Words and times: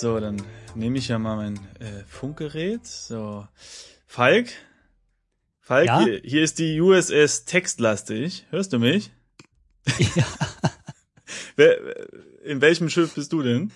So, 0.00 0.18
dann 0.18 0.42
nehme 0.74 0.96
ich 0.96 1.08
ja 1.08 1.18
mal 1.18 1.36
mein 1.36 1.56
äh, 1.78 2.04
Funkgerät. 2.08 2.86
So, 2.86 3.46
Falk, 4.06 4.48
Falk, 5.70 5.86
Ja? 5.86 6.00
hier, 6.00 6.20
hier 6.24 6.42
ist 6.42 6.58
die 6.58 6.80
USS 6.80 7.44
Textlastig. 7.44 8.44
Hörst 8.50 8.72
du 8.72 8.80
mich? 8.80 9.12
Ja. 10.16 10.24
Wer, 11.56 11.78
in 12.42 12.60
welchem 12.60 12.88
Schiff 12.88 13.14
bist 13.14 13.32
du 13.32 13.40
denn? 13.40 13.70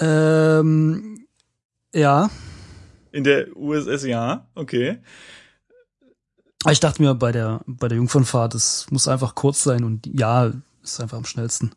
Ähm, 0.00 1.28
ja. 1.94 2.28
In 3.12 3.22
der 3.22 3.56
USS, 3.56 4.04
ja, 4.04 4.48
okay. 4.56 4.98
Ich 6.68 6.80
dachte 6.80 7.02
mir 7.02 7.14
bei 7.14 7.30
der, 7.30 7.60
bei 7.66 7.86
der 7.86 7.98
Jungfernfahrt, 7.98 8.56
es 8.56 8.90
muss 8.90 9.06
einfach 9.06 9.36
kurz 9.36 9.62
sein 9.62 9.84
und 9.84 10.08
ja, 10.08 10.52
ist 10.82 11.00
einfach 11.00 11.18
am 11.18 11.24
schnellsten. 11.24 11.70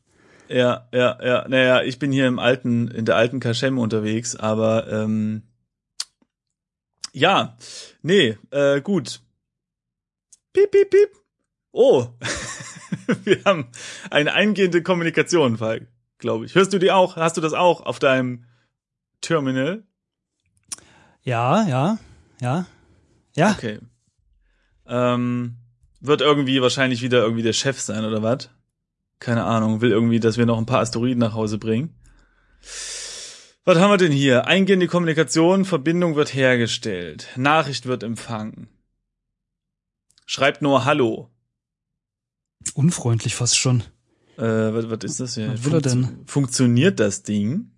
Ja, 0.50 0.88
ja, 0.92 1.24
ja. 1.24 1.48
Naja, 1.48 1.84
ich 1.84 2.00
bin 2.00 2.12
hier 2.12 2.26
im 2.26 2.40
alten, 2.40 2.88
in 2.88 3.06
der 3.06 3.16
alten 3.16 3.40
Kaschem 3.40 3.78
unterwegs, 3.78 4.36
aber 4.36 4.92
ähm, 4.92 5.44
ja, 7.18 7.58
nee, 8.02 8.38
äh, 8.52 8.82
gut. 8.82 9.22
Piep, 10.54 10.72
piep, 10.72 10.90
piep. 10.90 11.10
Oh, 11.72 12.08
wir 13.24 13.44
haben 13.44 13.70
eine 14.10 14.34
eingehende 14.34 14.84
Kommunikation, 14.84 15.58
Falk, 15.58 15.88
glaube 16.20 16.46
ich. 16.46 16.56
Hörst 16.56 16.74
du 16.74 16.80
die 16.80 16.92
auch? 16.92 17.16
Hast 17.16 17.38
du 17.38 17.42
das 17.42 17.54
auch 17.54 17.82
auf 17.82 18.00
deinem 18.00 18.46
Terminal? 19.22 19.84
Ja, 21.24 21.68
ja, 21.68 21.98
ja. 22.40 22.66
Ja, 23.36 23.52
Okay. 23.52 23.80
Ähm, 24.86 25.58
wird 26.00 26.22
irgendwie 26.22 26.62
wahrscheinlich 26.62 27.02
wieder 27.02 27.22
irgendwie 27.22 27.44
der 27.44 27.54
Chef 27.54 27.80
sein 27.82 28.06
oder 28.06 28.24
was? 28.24 28.50
Keine 29.20 29.44
Ahnung, 29.44 29.82
will 29.82 29.92
irgendwie, 29.92 30.20
dass 30.20 30.38
wir 30.38 30.46
noch 30.46 30.58
ein 30.58 30.66
paar 30.66 30.80
Asteroiden 30.80 31.20
nach 31.20 31.34
Hause 31.34 31.58
bringen. 31.58 31.96
Was 33.68 33.80
haben 33.80 33.92
wir 33.92 33.98
denn 33.98 34.14
hier? 34.14 34.48
Eingehende 34.48 34.88
Kommunikation, 34.88 35.66
Verbindung 35.66 36.16
wird 36.16 36.34
hergestellt, 36.34 37.28
Nachricht 37.36 37.86
wird 37.86 38.02
empfangen. 38.02 38.70
Schreibt 40.26 40.62
nur 40.62 40.86
Hallo. 40.86 41.30
unfreundlich 42.76 43.36
fast 43.36 43.58
schon. 43.58 43.82
Äh, 44.38 44.44
was, 44.44 44.90
was 44.90 45.04
ist 45.04 45.20
das 45.20 45.36
hier? 45.36 45.52
Was 45.52 45.66
will 45.66 45.74
er 45.74 45.82
denn? 45.82 46.24
Funktioniert 46.28 47.02
das 47.02 47.24
Ding? 47.24 47.72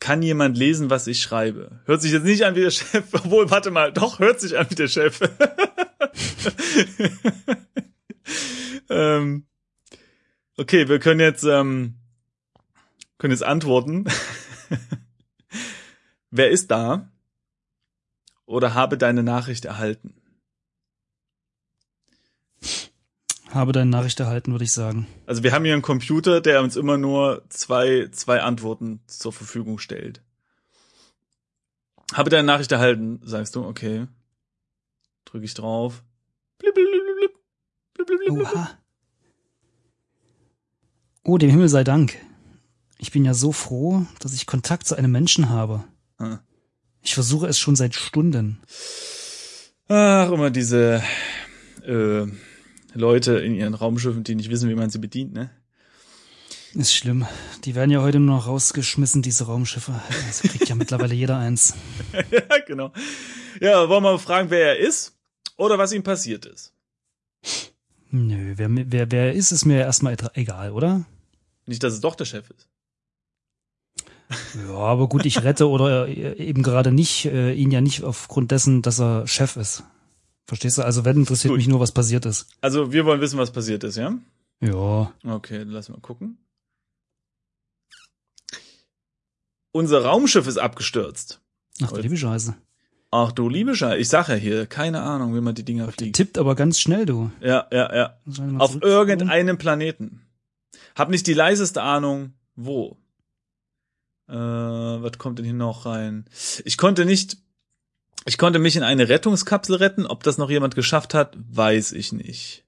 Kann 0.00 0.20
jemand 0.20 0.58
lesen, 0.58 0.90
was 0.90 1.06
ich 1.06 1.22
schreibe? 1.22 1.80
Hört 1.86 2.02
sich 2.02 2.12
jetzt 2.12 2.24
nicht 2.24 2.44
an 2.44 2.54
wie 2.54 2.60
der 2.60 2.70
Chef, 2.70 3.06
obwohl, 3.14 3.50
warte 3.50 3.70
mal, 3.70 3.94
doch, 3.94 4.18
hört 4.18 4.38
sich 4.38 4.58
an 4.58 4.66
wie 4.68 4.74
der 4.74 4.88
Chef. 4.88 5.18
ähm, 8.90 9.46
okay, 10.58 10.90
wir 10.90 10.98
können 10.98 11.20
jetzt, 11.20 11.44
ähm, 11.44 11.94
können 13.16 13.32
jetzt 13.32 13.44
antworten. 13.44 14.04
Wer 16.36 16.50
ist 16.50 16.70
da? 16.70 17.10
Oder 18.44 18.74
habe 18.74 18.98
deine 18.98 19.22
Nachricht 19.22 19.64
erhalten? 19.64 20.14
Habe 23.48 23.72
deine 23.72 23.90
Nachricht 23.90 24.20
erhalten, 24.20 24.52
würde 24.52 24.64
ich 24.64 24.72
sagen. 24.72 25.06
Also 25.24 25.42
wir 25.42 25.52
haben 25.52 25.64
hier 25.64 25.72
einen 25.72 25.80
Computer, 25.80 26.42
der 26.42 26.62
uns 26.62 26.76
immer 26.76 26.98
nur 26.98 27.42
zwei, 27.48 28.08
zwei 28.12 28.42
Antworten 28.42 29.00
zur 29.06 29.32
Verfügung 29.32 29.78
stellt. 29.78 30.22
Habe 32.12 32.28
deine 32.28 32.46
Nachricht 32.46 32.70
erhalten, 32.70 33.18
sagst 33.22 33.56
du, 33.56 33.64
okay. 33.64 34.06
Drücke 35.24 35.46
ich 35.46 35.54
drauf. 35.54 36.04
Blip. 36.58 36.74
Oh, 41.24 41.38
dem 41.38 41.50
Himmel 41.50 41.70
sei 41.70 41.82
Dank. 41.82 42.18
Ich 42.98 43.10
bin 43.10 43.24
ja 43.24 43.32
so 43.32 43.52
froh, 43.52 44.04
dass 44.20 44.34
ich 44.34 44.44
Kontakt 44.46 44.86
zu 44.86 44.96
einem 44.96 45.12
Menschen 45.12 45.48
habe. 45.48 45.84
Ich 47.02 47.14
versuche 47.14 47.46
es 47.46 47.58
schon 47.58 47.76
seit 47.76 47.94
Stunden. 47.94 48.60
Ach, 49.88 50.30
immer 50.30 50.50
diese 50.50 51.02
äh, 51.86 52.26
Leute 52.94 53.38
in 53.38 53.54
ihren 53.54 53.74
Raumschiffen, 53.74 54.24
die 54.24 54.34
nicht 54.34 54.50
wissen, 54.50 54.68
wie 54.68 54.74
man 54.74 54.90
sie 54.90 54.98
bedient, 54.98 55.32
ne? 55.32 55.50
Ist 56.74 56.94
schlimm. 56.94 57.26
Die 57.64 57.74
werden 57.74 57.90
ja 57.90 58.02
heute 58.02 58.18
nur 58.18 58.36
noch 58.36 58.46
rausgeschmissen, 58.46 59.22
diese 59.22 59.44
Raumschiffe. 59.44 59.98
Das 60.26 60.42
kriegt 60.42 60.68
ja 60.68 60.74
mittlerweile 60.74 61.14
jeder 61.14 61.38
eins. 61.38 61.74
ja, 62.30 62.58
genau. 62.66 62.92
Ja, 63.60 63.88
wollen 63.88 64.02
wir 64.02 64.12
mal 64.12 64.18
fragen, 64.18 64.50
wer 64.50 64.76
er 64.76 64.78
ist 64.78 65.16
oder 65.56 65.78
was 65.78 65.92
ihm 65.92 66.02
passiert 66.02 66.44
ist. 66.44 66.74
Nö, 68.10 68.54
wer, 68.56 68.68
wer, 68.70 69.10
wer 69.10 69.32
ist, 69.32 69.52
ist 69.52 69.64
mir 69.64 69.78
erstmal 69.78 70.16
egal, 70.34 70.72
oder? 70.72 71.06
Nicht, 71.66 71.82
dass 71.82 71.94
es 71.94 72.00
doch 72.00 72.14
der 72.14 72.24
Chef 72.24 72.50
ist. 72.50 72.68
Ja, 74.66 74.74
aber 74.74 75.08
gut, 75.08 75.24
ich 75.24 75.42
rette 75.44 75.68
oder 75.68 76.08
äh, 76.08 76.36
eben 76.36 76.62
gerade 76.62 76.90
nicht, 76.92 77.26
äh, 77.26 77.52
ihn 77.52 77.70
ja 77.70 77.80
nicht 77.80 78.02
aufgrund 78.02 78.50
dessen, 78.50 78.82
dass 78.82 79.00
er 79.00 79.26
Chef 79.26 79.56
ist. 79.56 79.84
Verstehst 80.46 80.78
du? 80.78 80.82
Also 80.82 81.04
wenn 81.04 81.16
interessiert 81.16 81.50
Gut. 81.50 81.58
mich 81.58 81.68
nur, 81.68 81.80
was 81.80 81.92
passiert 81.92 82.24
ist. 82.24 82.46
Also 82.60 82.92
wir 82.92 83.04
wollen 83.04 83.20
wissen, 83.20 83.38
was 83.38 83.52
passiert 83.52 83.84
ist, 83.84 83.96
ja? 83.96 84.16
Ja. 84.60 85.12
Okay, 85.24 85.58
dann 85.58 85.70
lassen 85.70 85.94
wir 85.94 86.00
gucken. 86.00 86.38
Unser 89.72 90.04
Raumschiff 90.04 90.46
ist 90.46 90.58
abgestürzt. 90.58 91.40
Ach 91.82 91.92
du 91.92 92.00
liebe 92.00 92.16
Scheiße. 92.16 92.54
Ach 93.10 93.32
du 93.32 93.48
liebe 93.48 93.74
Scheiße, 93.74 93.98
ich 93.98 94.08
sag 94.08 94.28
ja 94.28 94.34
hier, 94.34 94.66
keine 94.66 95.02
Ahnung, 95.02 95.34
wie 95.34 95.40
man 95.40 95.54
die 95.54 95.64
Dinger 95.64 95.90
fliegt. 95.92 96.16
Tippt 96.16 96.38
aber 96.38 96.54
ganz 96.54 96.80
schnell, 96.80 97.06
du. 97.06 97.30
Ja, 97.40 97.66
ja, 97.70 97.94
ja. 97.94 98.16
Mal 98.24 98.60
Auf 98.60 98.80
irgendeinem 98.82 99.58
Planeten. 99.58 100.22
Hab 100.94 101.10
nicht 101.10 101.26
die 101.26 101.34
leiseste 101.34 101.82
Ahnung, 101.82 102.32
wo. 102.54 102.96
Äh, 104.28 104.34
was 104.34 105.18
kommt 105.18 105.38
denn 105.38 105.44
hier 105.44 105.54
noch 105.54 105.86
rein? 105.86 106.26
Ich 106.64 106.76
konnte 106.76 107.04
nicht, 107.04 107.38
ich 108.24 108.38
konnte 108.38 108.58
mich 108.58 108.76
in 108.76 108.82
eine 108.82 109.08
Rettungskapsel 109.08 109.76
retten. 109.76 110.06
Ob 110.06 110.22
das 110.22 110.38
noch 110.38 110.50
jemand 110.50 110.74
geschafft 110.74 111.14
hat, 111.14 111.36
weiß 111.50 111.92
ich 111.92 112.12
nicht. 112.12 112.64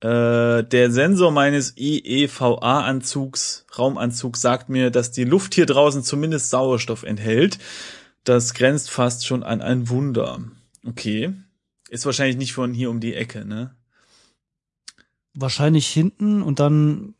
Äh, 0.00 0.64
der 0.64 0.90
Sensor 0.90 1.30
meines 1.30 1.76
IEVA-Anzugs, 1.76 3.66
Raumanzugs, 3.76 4.40
sagt 4.40 4.70
mir, 4.70 4.90
dass 4.90 5.12
die 5.12 5.24
Luft 5.24 5.54
hier 5.54 5.66
draußen 5.66 6.02
zumindest 6.02 6.50
Sauerstoff 6.50 7.02
enthält. 7.02 7.58
Das 8.24 8.54
grenzt 8.54 8.90
fast 8.90 9.26
schon 9.26 9.42
an 9.42 9.60
ein 9.60 9.88
Wunder. 9.88 10.40
Okay. 10.86 11.34
Ist 11.90 12.06
wahrscheinlich 12.06 12.36
nicht 12.36 12.54
von 12.54 12.72
hier 12.72 12.88
um 12.88 13.00
die 13.00 13.14
Ecke, 13.14 13.44
ne? 13.44 13.74
Wahrscheinlich 15.34 15.86
hinten 15.86 16.42
und 16.42 16.60
dann 16.60 17.14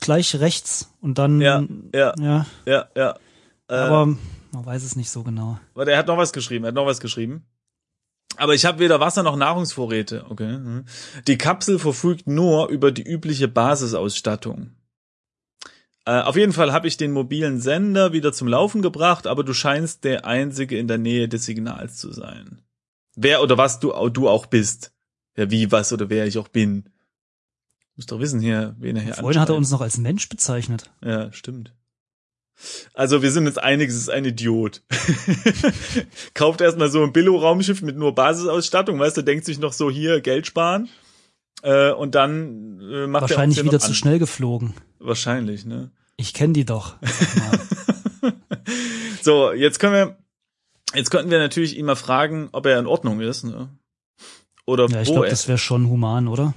gleich 0.00 0.36
rechts 0.36 0.92
und 1.00 1.18
dann. 1.18 1.40
Ja, 1.40 1.64
ja. 1.94 2.14
Ja, 2.18 2.46
Ja, 2.66 2.88
ja. 2.96 3.16
Äh, 3.68 3.74
aber 3.74 4.06
man 4.06 4.66
weiß 4.66 4.84
es 4.84 4.96
nicht 4.96 5.10
so 5.10 5.22
genau. 5.22 5.58
Warte, 5.74 5.92
er 5.92 5.98
hat 5.98 6.06
noch 6.06 6.16
was 6.16 6.32
geschrieben, 6.32 6.64
er 6.64 6.68
hat 6.68 6.74
noch 6.74 6.86
was 6.86 7.00
geschrieben. 7.00 7.44
Aber 8.36 8.54
ich 8.54 8.64
habe 8.64 8.80
weder 8.80 9.00
Wasser 9.00 9.22
noch 9.22 9.36
Nahrungsvorräte. 9.36 10.26
Okay. 10.28 10.54
hm. 10.54 10.84
Die 11.26 11.38
Kapsel 11.38 11.78
verfügt 11.78 12.26
nur 12.26 12.68
über 12.68 12.90
die 12.90 13.02
übliche 13.02 13.48
Basisausstattung. 13.48 14.72
Äh, 16.04 16.20
auf 16.20 16.36
jeden 16.36 16.52
Fall 16.52 16.72
habe 16.72 16.88
ich 16.88 16.96
den 16.96 17.12
mobilen 17.12 17.60
Sender 17.60 18.12
wieder 18.12 18.32
zum 18.32 18.48
Laufen 18.48 18.82
gebracht, 18.82 19.26
aber 19.26 19.44
du 19.44 19.54
scheinst 19.54 20.04
der 20.04 20.26
Einzige 20.26 20.76
in 20.78 20.88
der 20.88 20.98
Nähe 20.98 21.28
des 21.28 21.46
Signals 21.46 21.96
zu 21.96 22.12
sein. 22.12 22.62
Wer 23.16 23.42
oder 23.42 23.56
was 23.56 23.80
du, 23.80 23.92
du 24.10 24.28
auch 24.28 24.46
bist. 24.46 24.92
Ja, 25.36 25.50
wie, 25.50 25.72
was 25.72 25.92
oder 25.92 26.10
wer 26.10 26.26
ich 26.26 26.38
auch 26.38 26.48
bin. 26.48 26.90
Muss 27.96 28.06
doch 28.06 28.18
wissen 28.18 28.40
hier, 28.40 28.74
wen 28.78 28.96
er 28.96 29.02
hier 29.02 29.14
Vorhin 29.14 29.40
hat 29.40 29.48
er 29.48 29.54
uns 29.54 29.70
noch 29.70 29.80
als 29.80 29.98
Mensch 29.98 30.28
bezeichnet. 30.28 30.90
Ja, 31.02 31.32
stimmt. 31.32 31.72
Also 32.92 33.22
wir 33.22 33.30
sind 33.32 33.46
uns 33.46 33.58
einig, 33.58 33.90
es 33.90 33.96
ist 33.96 34.08
ein 34.08 34.24
Idiot. 34.24 34.82
Kauft 36.34 36.60
erstmal 36.60 36.88
so 36.88 37.02
ein 37.02 37.12
Billo-Raumschiff 37.12 37.82
mit 37.82 37.96
nur 37.96 38.14
Basisausstattung, 38.14 38.98
weißt 38.98 39.16
du, 39.16 39.22
denkt 39.22 39.44
sich 39.44 39.58
noch 39.58 39.72
so 39.72 39.90
hier 39.90 40.20
Geld 40.20 40.46
sparen. 40.46 40.88
Äh, 41.62 41.92
und 41.92 42.14
dann 42.14 42.80
äh, 42.80 43.06
macht 43.06 43.22
Wahrscheinlich 43.22 43.58
er 43.58 43.64
wieder 43.64 43.80
zu 43.80 43.88
an. 43.88 43.94
schnell 43.94 44.18
geflogen. 44.18 44.74
Wahrscheinlich, 44.98 45.64
ne? 45.64 45.90
Ich 46.16 46.32
kenne 46.34 46.52
die 46.52 46.64
doch. 46.64 46.96
So, 49.24 49.52
jetzt 49.52 49.80
können 49.80 49.94
wir, 49.94 50.18
jetzt 50.94 51.10
könnten 51.10 51.30
wir 51.30 51.38
natürlich 51.38 51.78
ihn 51.78 51.86
mal 51.86 51.96
fragen, 51.96 52.50
ob 52.52 52.66
er 52.66 52.78
in 52.78 52.86
Ordnung 52.86 53.20
ist, 53.20 53.44
ne? 53.44 53.70
Oder 54.66 54.86
ja, 54.90 55.00
ich 55.00 55.08
glaube, 55.08 55.30
das 55.30 55.48
wäre 55.48 55.56
schon 55.56 55.88
human, 55.88 56.28
oder? 56.28 56.52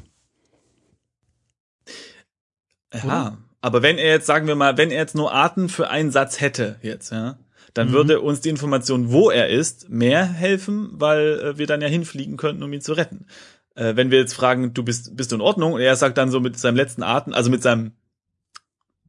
Ja, 2.93 3.37
aber 3.61 3.81
wenn 3.81 3.97
er 3.97 4.09
jetzt, 4.11 4.25
sagen 4.27 4.47
wir 4.47 4.55
mal, 4.55 4.77
wenn 4.77 4.91
er 4.91 4.97
jetzt 4.97 5.15
nur 5.15 5.33
Arten 5.33 5.69
für 5.69 5.89
einen 5.89 6.11
Satz 6.11 6.39
hätte, 6.39 6.77
jetzt, 6.81 7.11
ja, 7.11 7.37
dann 7.73 7.89
Mhm. 7.89 7.93
würde 7.93 8.21
uns 8.21 8.41
die 8.41 8.49
Information, 8.49 9.11
wo 9.11 9.29
er 9.29 9.49
ist, 9.49 9.89
mehr 9.89 10.25
helfen, 10.25 10.89
weil 10.93 11.39
äh, 11.39 11.57
wir 11.57 11.67
dann 11.67 11.81
ja 11.81 11.87
hinfliegen 11.87 12.37
könnten, 12.37 12.63
um 12.63 12.71
ihn 12.73 12.81
zu 12.81 12.93
retten. 12.93 13.27
Äh, 13.75 13.95
wenn 13.95 14.09
wir 14.09 14.19
jetzt 14.19 14.33
fragen, 14.33 14.73
du 14.73 14.83
bist, 14.83 15.15
bist 15.17 15.31
du 15.31 15.35
in 15.35 15.41
Ordnung? 15.41 15.73
Und 15.73 15.81
er 15.81 15.95
sagt 15.95 16.17
dann 16.17 16.31
so 16.31 16.39
mit 16.39 16.57
seinem 16.57 16.75
letzten 16.77 17.03
Atem, 17.03 17.33
also 17.33 17.49
mit 17.49 17.61
seinem 17.61 17.91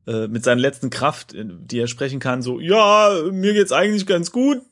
äh, 0.07 0.27
mit 0.27 0.43
seiner 0.45 0.61
letzten 0.61 0.91
Kraft, 0.91 1.35
die 1.37 1.79
er 1.79 1.87
sprechen 1.87 2.19
kann, 2.19 2.43
so, 2.43 2.61
ja, 2.61 3.11
mir 3.31 3.53
geht's 3.53 3.73
eigentlich 3.73 4.07
ganz 4.07 4.33
gut, 4.33 4.63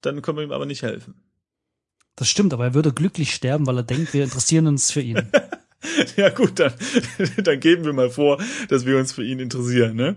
dann 0.00 0.20
können 0.20 0.38
wir 0.38 0.44
ihm 0.44 0.52
aber 0.52 0.66
nicht 0.66 0.82
helfen. 0.82 1.14
Das 2.16 2.28
stimmt, 2.28 2.52
aber 2.52 2.64
er 2.64 2.74
würde 2.74 2.92
glücklich 2.92 3.32
sterben, 3.34 3.66
weil 3.66 3.78
er 3.78 3.82
denkt, 3.84 4.12
wir 4.12 4.24
interessieren 4.24 4.66
uns 4.66 4.90
für 4.90 5.00
ihn. 5.00 5.30
Ja 6.16 6.28
gut, 6.30 6.58
dann, 6.58 6.72
dann 7.44 7.60
geben 7.60 7.84
wir 7.84 7.92
mal 7.92 8.10
vor, 8.10 8.38
dass 8.68 8.86
wir 8.86 8.98
uns 8.98 9.12
für 9.12 9.24
ihn 9.24 9.40
interessieren, 9.40 9.96
ne? 9.96 10.16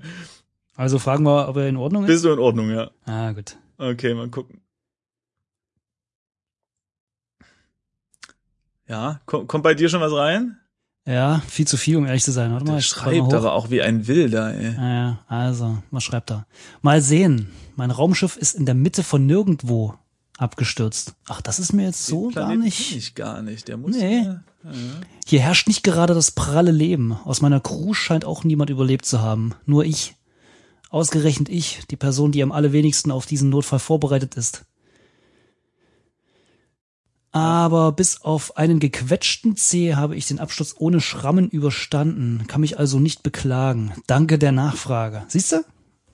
Also 0.75 0.99
fragen 0.99 1.23
wir, 1.23 1.47
ob 1.47 1.57
er 1.57 1.67
in 1.67 1.77
Ordnung 1.77 2.03
ist. 2.03 2.07
Bist 2.07 2.25
du 2.25 2.33
in 2.33 2.39
Ordnung, 2.39 2.69
ja? 2.69 2.91
Ah, 3.05 3.31
gut. 3.31 3.57
Okay, 3.77 4.13
mal 4.13 4.29
gucken. 4.29 4.61
Ja, 8.87 9.19
kommt, 9.25 9.47
kommt 9.47 9.63
bei 9.63 9.73
dir 9.73 9.89
schon 9.89 10.01
was 10.01 10.13
rein? 10.13 10.57
Ja, 11.07 11.41
viel 11.47 11.67
zu 11.67 11.77
viel, 11.77 11.97
um 11.97 12.05
ehrlich 12.05 12.23
zu 12.23 12.31
sein. 12.31 12.51
Warte 12.51 12.65
mal, 12.65 12.79
ich 12.79 12.95
mal 12.95 13.01
schreibt 13.01 13.21
hoch. 13.21 13.33
aber 13.33 13.53
auch 13.53 13.69
wie 13.69 13.81
ein 13.81 14.07
Wilder, 14.07 14.53
ey. 14.55 14.73
Ja, 14.73 14.93
ja, 14.93 15.19
also, 15.27 15.77
was 15.91 16.03
schreibt 16.03 16.31
er? 16.31 16.47
Mal 16.81 17.01
sehen. 17.01 17.51
Mein 17.75 17.91
Raumschiff 17.91 18.37
ist 18.37 18.55
in 18.55 18.65
der 18.65 18.75
Mitte 18.75 19.03
von 19.03 19.25
nirgendwo 19.25 19.95
abgestürzt. 20.37 21.15
Ach, 21.27 21.41
das 21.41 21.59
ist 21.59 21.73
mir 21.73 21.85
jetzt 21.85 22.05
so 22.05 22.29
gar 22.29 22.55
nicht. 22.55 22.95
Ich 22.95 23.15
gar 23.15 23.41
nicht. 23.41 23.67
Der 23.67 23.77
muss. 23.77 23.95
Nee. 23.95 24.23
Ja, 24.23 24.43
Hier 25.25 25.41
herrscht 25.41 25.67
nicht 25.67 25.83
gerade 25.83 26.13
das 26.13 26.31
pralle 26.31 26.71
Leben. 26.71 27.13
Aus 27.23 27.41
meiner 27.41 27.59
Crew 27.59 27.93
scheint 27.93 28.25
auch 28.25 28.43
niemand 28.43 28.69
überlebt 28.69 29.05
zu 29.05 29.21
haben. 29.21 29.53
Nur 29.65 29.85
ich. 29.85 30.15
Ausgerechnet 30.89 31.49
ich, 31.49 31.81
die 31.89 31.97
Person, 31.97 32.31
die 32.31 32.41
am 32.41 32.51
allerwenigsten 32.51 33.11
auf 33.11 33.25
diesen 33.25 33.49
Notfall 33.49 33.79
vorbereitet 33.79 34.35
ist. 34.35 34.65
Aber 37.31 37.91
bis 37.91 38.21
auf 38.21 38.55
einen 38.55 38.79
gequetschten 38.79 39.57
Zeh 39.57 39.95
habe 39.95 40.15
ich 40.15 40.25
den 40.25 40.39
Absturz 40.39 40.73
ohne 40.77 41.01
Schrammen 41.01 41.49
überstanden, 41.49 42.45
kann 42.47 42.61
mich 42.61 42.79
also 42.79 42.97
nicht 42.97 43.23
beklagen. 43.23 43.91
Danke 44.07 44.39
der 44.39 44.53
Nachfrage. 44.53 45.25
Siehst 45.27 45.51
du? 45.51 45.65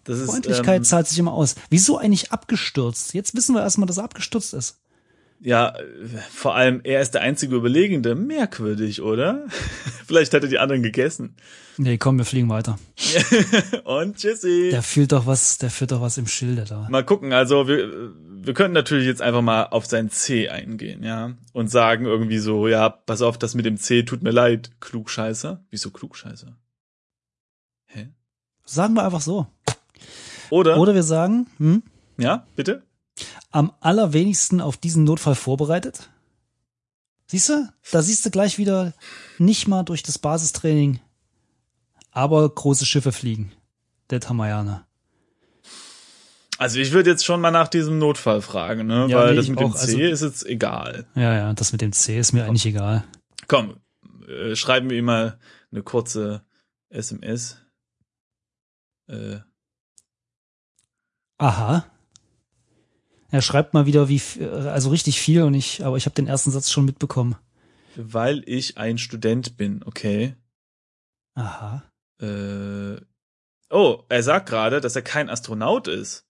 Freundlichkeit 0.03 0.77
ähm, 0.77 0.83
zahlt 0.83 1.07
sich 1.07 1.19
immer 1.19 1.33
aus. 1.33 1.53
Wieso 1.69 1.99
eigentlich 1.99 2.31
abgestürzt? 2.31 3.13
Jetzt 3.13 3.35
wissen 3.35 3.53
wir 3.53 3.61
erstmal, 3.61 3.85
dass 3.85 3.97
er 3.97 4.05
abgestürzt 4.05 4.55
ist. 4.55 4.80
Ja, 5.43 5.73
vor 6.29 6.55
allem, 6.55 6.81
er 6.83 7.01
ist 7.01 7.11
der 7.11 7.21
einzige 7.21 7.55
Überlegende. 7.55 8.13
Merkwürdig, 8.13 9.01
oder? 9.01 9.47
Vielleicht 10.05 10.33
hat 10.33 10.43
er 10.43 10.49
die 10.49 10.59
anderen 10.59 10.83
gegessen. 10.83 11.35
Nee, 11.77 11.97
komm, 11.97 12.19
wir 12.19 12.25
fliegen 12.25 12.49
weiter. 12.49 12.77
Und 13.83 14.17
tschüssi. 14.17 14.69
Der 14.71 14.83
fühlt 14.83 15.11
doch 15.11 15.25
was, 15.25 15.57
der 15.57 15.71
fühlt 15.71 15.91
doch 15.91 16.01
was 16.01 16.19
im 16.19 16.27
Schilde 16.27 16.65
da. 16.65 16.87
Mal 16.91 17.03
gucken, 17.03 17.33
also 17.33 17.67
wir, 17.67 18.11
wir 18.43 18.53
können 18.53 18.73
natürlich 18.73 19.07
jetzt 19.07 19.23
einfach 19.23 19.41
mal 19.41 19.63
auf 19.65 19.87
sein 19.87 20.11
C 20.11 20.47
eingehen, 20.49 21.03
ja. 21.03 21.33
Und 21.53 21.71
sagen 21.71 22.05
irgendwie 22.05 22.37
so, 22.37 22.67
ja, 22.67 22.89
pass 22.89 23.23
auf, 23.23 23.39
das 23.39 23.55
mit 23.55 23.65
dem 23.65 23.77
C 23.77 24.03
tut 24.03 24.21
mir 24.21 24.31
leid, 24.31 24.69
Klugscheißer. 24.79 25.63
Wieso 25.71 25.89
Klugscheißer? 25.89 26.55
Hä? 27.87 28.09
Sagen 28.63 28.93
wir 28.93 29.03
einfach 29.03 29.21
so. 29.21 29.47
Oder? 30.51 30.77
Oder 30.77 30.93
wir 30.93 31.03
sagen, 31.03 31.47
hm, 31.57 31.81
Ja, 32.17 32.45
bitte? 32.55 32.83
Am 33.51 33.73
allerwenigsten 33.79 34.61
auf 34.61 34.77
diesen 34.77 35.03
Notfall 35.03 35.35
vorbereitet. 35.35 36.09
Siehst 37.27 37.49
du? 37.49 37.69
Da 37.91 38.01
siehst 38.01 38.25
du 38.25 38.31
gleich 38.31 38.57
wieder 38.57 38.93
nicht 39.37 39.67
mal 39.67 39.83
durch 39.83 40.03
das 40.03 40.17
Basistraining, 40.17 40.99
aber 42.11 42.49
große 42.49 42.85
Schiffe 42.85 43.11
fliegen. 43.11 43.51
Ja, 44.11 44.63
ne? 44.63 44.85
Also 46.57 46.79
ich 46.79 46.91
würde 46.91 47.09
jetzt 47.09 47.23
schon 47.25 47.39
mal 47.39 47.51
nach 47.51 47.69
diesem 47.69 47.97
Notfall 47.97 48.41
fragen, 48.41 48.85
ne? 48.85 49.07
Ja, 49.09 49.19
Weil 49.19 49.29
nee, 49.31 49.35
das 49.37 49.47
mit 49.47 49.59
dem 49.59 49.71
C 49.73 49.79
also- 49.79 49.97
ist 49.99 50.21
jetzt 50.21 50.45
egal. 50.45 51.07
Ja, 51.15 51.33
ja, 51.33 51.53
das 51.53 51.71
mit 51.71 51.81
dem 51.81 51.93
C 51.93 52.19
ist 52.19 52.33
mir 52.33 52.43
eigentlich 52.45 52.65
egal. 52.65 53.05
Komm, 53.47 53.77
äh, 54.27 54.55
schreiben 54.55 54.89
wir 54.89 54.97
ihm 54.97 55.05
mal 55.05 55.39
eine 55.71 55.81
kurze 55.81 56.43
SMS. 56.89 57.57
Äh, 59.07 59.39
Aha. 61.37 61.85
Er 63.31 63.41
schreibt 63.41 63.73
mal 63.73 63.85
wieder 63.85 64.09
wie, 64.09 64.21
also 64.45 64.89
richtig 64.89 65.19
viel 65.19 65.43
und 65.43 65.53
ich, 65.53 65.83
aber 65.85 65.97
ich 65.97 66.05
habe 66.05 66.15
den 66.15 66.27
ersten 66.27 66.51
Satz 66.51 66.69
schon 66.69 66.85
mitbekommen. 66.85 67.35
weil 67.95 68.43
ich 68.45 68.77
ein 68.77 68.97
Student 68.97 69.57
bin, 69.57 69.81
okay. 69.85 70.35
Aha. 71.35 71.83
Äh, 72.21 72.97
oh, 73.69 74.03
er 74.09 74.23
sagt 74.23 74.49
gerade, 74.49 74.81
dass 74.81 74.95
er 74.95 75.01
kein 75.01 75.29
Astronaut 75.29 75.87
ist. 75.87 76.25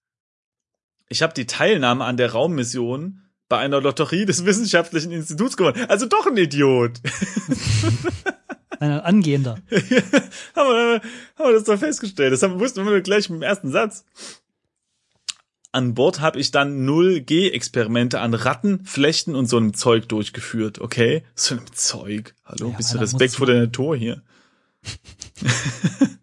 Ich 1.10 1.22
habe 1.22 1.34
die 1.34 1.48
Teilnahme 1.48 2.06
an 2.06 2.18
der 2.18 2.32
Raummission 2.32 3.22
bei 3.50 3.58
einer 3.58 3.82
Lotterie 3.82 4.26
des 4.26 4.46
Wissenschaftlichen 4.46 5.12
Instituts 5.12 5.58
gewonnen. 5.58 5.86
Also 5.90 6.06
doch 6.06 6.28
ein 6.28 6.38
Idiot. 6.38 7.02
Ein 8.80 9.00
angehender. 9.02 9.60
haben, 10.56 10.70
wir, 10.70 11.02
haben 11.36 11.50
wir 11.50 11.54
das 11.54 11.66
doch 11.66 11.78
festgestellt. 11.78 12.34
Das 12.34 12.42
haben, 12.42 12.60
wussten 12.60 12.84
wir 12.84 13.02
gleich 13.02 13.30
im 13.30 13.44
ersten 13.44 13.72
Satz. 13.72 14.06
An 15.74 15.94
Bord 15.94 16.20
habe 16.20 16.40
ich 16.40 16.52
dann 16.52 16.86
0G-Experimente 16.86 18.20
an 18.20 18.34
Ratten, 18.34 18.84
Flechten 18.84 19.36
und 19.36 19.48
so 19.48 19.56
einem 19.58 19.74
Zeug 19.74 20.10
durchgeführt, 20.10 20.80
okay? 20.80 21.24
So 21.34 21.56
einem 21.56 21.72
Zeug. 21.74 22.36
Hallo, 22.44 22.72
Ja, 22.72 22.78
bist 22.78 22.94
du 22.94 22.98
Respekt 22.98 23.36
vor 23.36 23.48
der 23.48 23.62
Natur 23.62 23.96
hier? 23.96 24.22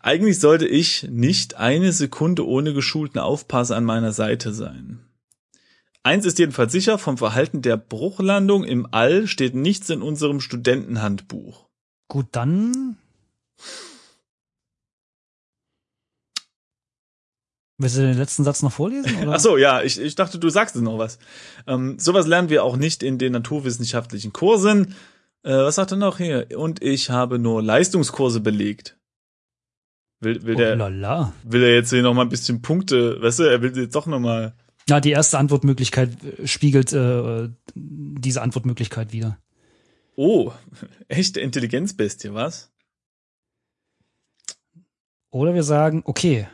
Eigentlich 0.00 0.38
sollte 0.38 0.66
ich 0.66 1.04
nicht 1.04 1.56
eine 1.56 1.92
Sekunde 1.92 2.46
ohne 2.46 2.74
geschulten 2.74 3.20
Aufpasser 3.20 3.76
an 3.76 3.84
meiner 3.84 4.12
Seite 4.12 4.52
sein. 4.52 5.00
Eins 6.02 6.26
ist 6.26 6.38
jedenfalls 6.38 6.72
sicher, 6.72 6.98
vom 6.98 7.18
Verhalten 7.18 7.62
der 7.62 7.76
Bruchlandung 7.76 8.64
im 8.64 8.86
All 8.92 9.26
steht 9.26 9.54
nichts 9.54 9.88
in 9.90 10.02
unserem 10.02 10.40
Studentenhandbuch. 10.40 11.66
Gut, 12.06 12.26
dann. 12.32 12.98
Willst 17.78 17.98
du 17.98 18.02
den 18.02 18.16
letzten 18.16 18.44
Satz 18.44 18.62
noch 18.62 18.72
vorlesen? 18.72 19.22
Oder? 19.22 19.34
Ach 19.34 19.40
so, 19.40 19.58
ja, 19.58 19.82
ich, 19.82 20.00
ich 20.00 20.14
dachte, 20.14 20.38
du 20.38 20.48
sagst 20.48 20.76
noch 20.76 20.98
was. 20.98 21.18
Ähm, 21.66 21.98
sowas 21.98 22.26
lernen 22.26 22.48
wir 22.48 22.64
auch 22.64 22.76
nicht 22.76 23.02
in 23.02 23.18
den 23.18 23.32
naturwissenschaftlichen 23.32 24.32
Kursen. 24.32 24.94
Äh, 25.42 25.52
was 25.52 25.74
sagt 25.74 25.90
er 25.90 25.98
noch 25.98 26.16
hier? 26.16 26.48
Und 26.56 26.82
ich 26.82 27.10
habe 27.10 27.38
nur 27.38 27.62
Leistungskurse 27.62 28.40
belegt. 28.40 28.96
Will, 30.20 30.42
will, 30.44 30.54
oh, 30.54 30.58
der, 30.58 30.76
lala. 30.76 31.34
will 31.44 31.62
er 31.62 31.74
jetzt 31.74 31.90
hier 31.90 32.00
noch 32.02 32.14
mal 32.14 32.22
ein 32.22 32.30
bisschen 32.30 32.62
Punkte, 32.62 33.20
weißt 33.20 33.40
du, 33.40 33.42
er 33.44 33.60
will 33.60 33.76
jetzt 33.76 33.94
doch 33.94 34.06
noch 34.06 34.18
mal. 34.18 34.54
Ja, 34.88 35.00
die 35.00 35.10
erste 35.10 35.36
Antwortmöglichkeit 35.38 36.10
äh, 36.24 36.46
spiegelt 36.46 36.92
äh, 36.94 37.50
diese 37.74 38.40
Antwortmöglichkeit 38.40 39.12
wieder. 39.12 39.38
Oh, 40.14 40.52
echte 41.08 41.40
Intelligenzbestie, 41.40 42.32
was? 42.32 42.72
Oder 45.30 45.54
wir 45.54 45.64
sagen, 45.64 46.02
okay, 46.06 46.48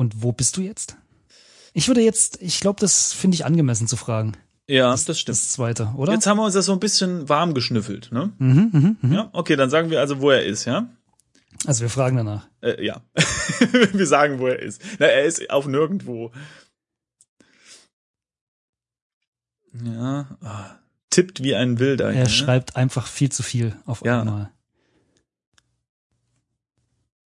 und 0.00 0.22
wo 0.22 0.32
bist 0.32 0.56
du 0.56 0.62
jetzt? 0.62 0.96
Ich 1.74 1.86
würde 1.86 2.00
jetzt, 2.00 2.40
ich 2.40 2.60
glaube, 2.60 2.80
das 2.80 3.12
finde 3.12 3.34
ich 3.34 3.44
angemessen 3.44 3.86
zu 3.86 3.96
fragen. 3.96 4.32
Ja, 4.66 4.90
das, 4.92 5.02
stimmt. 5.02 5.28
Das 5.28 5.48
zweite, 5.50 5.92
oder? 5.94 6.14
Jetzt 6.14 6.26
haben 6.26 6.38
wir 6.38 6.44
uns 6.44 6.54
das 6.54 6.64
so 6.64 6.72
ein 6.72 6.80
bisschen 6.80 7.28
warm 7.28 7.52
geschnüffelt, 7.52 8.10
ne? 8.10 8.32
mhm, 8.38 8.70
mhm, 8.72 8.96
mhm. 9.02 9.12
Ja, 9.12 9.28
okay, 9.32 9.56
dann 9.56 9.68
sagen 9.68 9.90
wir 9.90 10.00
also, 10.00 10.22
wo 10.22 10.30
er 10.30 10.44
ist, 10.44 10.64
ja? 10.64 10.88
Also 11.66 11.82
wir 11.82 11.90
fragen 11.90 12.16
danach. 12.16 12.48
Äh, 12.62 12.82
ja. 12.82 13.02
wir 13.92 14.06
sagen, 14.06 14.38
wo 14.38 14.46
er 14.46 14.58
ist. 14.58 14.80
Na, 14.98 15.06
er 15.06 15.24
ist 15.24 15.50
auf 15.50 15.66
nirgendwo. 15.66 16.32
Ja, 19.84 20.38
ah, 20.40 20.78
tippt 21.10 21.42
wie 21.42 21.54
ein 21.54 21.78
Wilder. 21.78 22.10
Er 22.10 22.24
ne? 22.24 22.30
schreibt 22.30 22.76
einfach 22.76 23.06
viel 23.06 23.30
zu 23.30 23.42
viel 23.42 23.76
auf 23.84 24.02
Ja. 24.02 24.50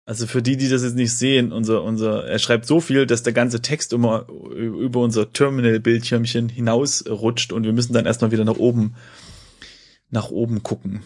Also 0.06 0.28
für 0.28 0.42
die, 0.42 0.58
die 0.58 0.68
das 0.68 0.84
jetzt 0.84 0.96
nicht 0.96 1.16
sehen, 1.16 1.54
unser, 1.54 1.82
unser, 1.82 2.26
er 2.26 2.40
schreibt 2.40 2.66
so 2.66 2.82
viel, 2.82 3.06
dass 3.06 3.24
der 3.24 3.32
ganze 3.32 3.62
Text 3.62 3.94
immer 3.94 4.28
über 4.28 5.00
unser 5.00 5.32
Terminal-Bildschirmchen 5.32 6.50
hinausrutscht 6.50 7.54
und 7.54 7.64
wir 7.64 7.72
müssen 7.72 7.94
dann 7.94 8.06
erstmal 8.06 8.32
wieder 8.32 8.44
nach 8.44 8.58
oben, 8.58 8.96
nach 10.10 10.30
oben 10.30 10.62
gucken. 10.62 11.04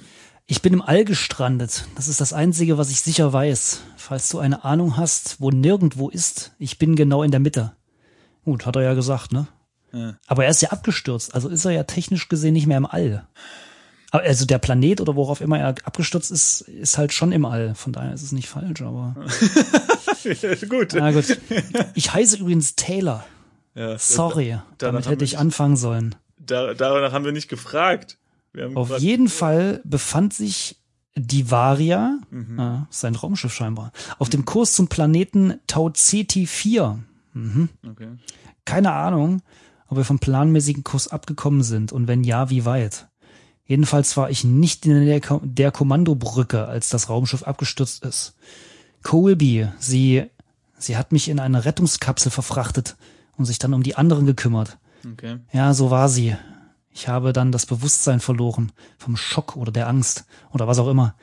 Ich 0.48 0.62
bin 0.62 0.74
im 0.74 0.82
All 0.82 1.06
gestrandet. 1.06 1.86
Das 1.96 2.08
ist 2.08 2.22
das 2.22 2.34
Einzige, 2.34 2.78
was 2.78 2.90
ich 2.90 3.02
sicher 3.02 3.32
weiß. 3.34 3.82
Falls 3.98 4.30
du 4.30 4.40
eine 4.40 4.64
Ahnung 4.64 4.98
hast, 4.98 5.42
wo 5.42 5.52
nirgendwo 5.52 6.10
ist, 6.10 6.54
ich 6.58 6.80
bin 6.80 6.96
genau 6.96 7.22
in 7.22 7.32
der 7.32 7.42
Mitte. 7.42 7.74
Gut, 8.46 8.66
hat 8.66 8.78
er 8.78 8.82
ja 8.82 8.94
gesagt, 8.94 9.32
ne? 9.32 9.48
Ja. 9.92 10.18
Aber 10.26 10.46
er 10.46 10.50
ist 10.50 10.62
ja 10.62 10.70
abgestürzt, 10.70 11.36
also 11.36 11.50
ist 11.50 11.66
er 11.66 11.72
ja 11.72 11.84
technisch 11.84 12.30
gesehen 12.30 12.54
nicht 12.54 12.68
mehr 12.68 12.78
im 12.78 12.86
All. 12.86 13.28
Also 14.12 14.46
der 14.46 14.58
Planet 14.58 15.02
oder 15.02 15.16
worauf 15.16 15.42
immer 15.42 15.60
er 15.60 15.70
abgestürzt 15.84 16.32
ist, 16.32 16.62
ist 16.62 16.98
halt 16.98 17.12
schon 17.12 17.32
im 17.34 17.44
All. 17.46 17.76
Von 17.76 17.92
daher 17.92 18.14
ist 18.14 18.22
es 18.24 18.32
nicht 18.32 18.48
falsch, 18.48 18.82
aber. 18.82 19.16
Gut. 20.70 20.94
Na 20.94 21.12
gut. 21.12 21.38
Ich 21.94 22.14
heiße 22.14 22.38
übrigens 22.38 22.76
Taylor. 22.76 23.26
Ja, 23.76 23.98
Sorry. 23.98 24.58
Damit 24.78 25.08
hätte 25.08 25.24
ich 25.24 25.38
anfangen 25.38 25.78
sollen. 25.78 26.16
Da, 26.38 26.74
danach 26.74 27.12
haben 27.12 27.26
wir 27.26 27.32
nicht 27.32 27.50
gefragt. 27.50 28.18
Wir 28.54 28.66
haben 28.66 28.78
Auf 28.78 28.98
jeden 29.00 29.28
Fall 29.30 29.82
befand 29.84 30.34
sich 30.34 30.78
die 31.16 31.50
Varia, 31.52 32.20
Mhm. 32.30 32.60
äh, 32.60 32.78
sein 32.90 33.16
Raumschiff 33.16 33.54
scheinbar, 33.54 33.92
auf 34.20 34.30
dem 34.30 34.46
Kurs 34.46 34.74
zum 34.74 34.88
Planeten 34.88 35.60
Tau 35.68 35.90
Ceti 35.90 36.46
4. 36.48 37.00
Mhm. 37.34 37.70
Okay. 37.88 38.08
Keine 38.66 38.94
Ahnung, 38.94 39.42
ob 39.88 39.98
wir 39.98 40.04
vom 40.06 40.20
planmäßigen 40.20 40.84
Kurs 40.84 41.08
abgekommen 41.08 41.64
sind 41.64 41.92
und 41.92 42.08
wenn 42.08 42.24
ja, 42.24 42.50
wie 42.50 42.66
weit. 42.66 43.08
Jedenfalls 43.68 44.16
war 44.16 44.30
ich 44.30 44.44
nicht 44.46 44.86
in 44.86 45.06
der, 45.06 45.22
der 45.42 45.72
Kommandobrücke, 45.72 46.66
als 46.66 46.90
das 46.90 47.10
Raumschiff 47.10 47.44
abgestürzt 47.44 48.04
ist. 48.06 48.36
Colby, 49.04 49.68
sie, 49.78 50.26
sie 50.78 50.98
hat 50.98 51.12
mich 51.12 51.28
in 51.28 51.40
eine 51.40 51.66
Rettungskapsel 51.66 52.32
verfrachtet 52.32 52.96
und 53.38 53.46
sich 53.46 53.60
dann 53.60 53.74
um 53.74 53.84
die 53.84 53.96
anderen 53.96 54.26
gekümmert. 54.26 54.78
Okay. 55.14 55.40
Ja, 55.52 55.74
so 55.74 55.92
war 55.92 56.08
sie. 56.08 56.36
Ich 56.92 57.08
habe 57.08 57.34
dann 57.34 57.52
das 57.52 57.66
Bewusstsein 57.66 58.22
verloren, 58.22 58.72
vom 58.98 59.18
Schock 59.18 59.56
oder 59.56 59.72
der 59.72 59.88
Angst 59.88 60.26
oder 60.52 60.68
was 60.68 60.80
auch 60.80 60.88
immer. 60.88 61.16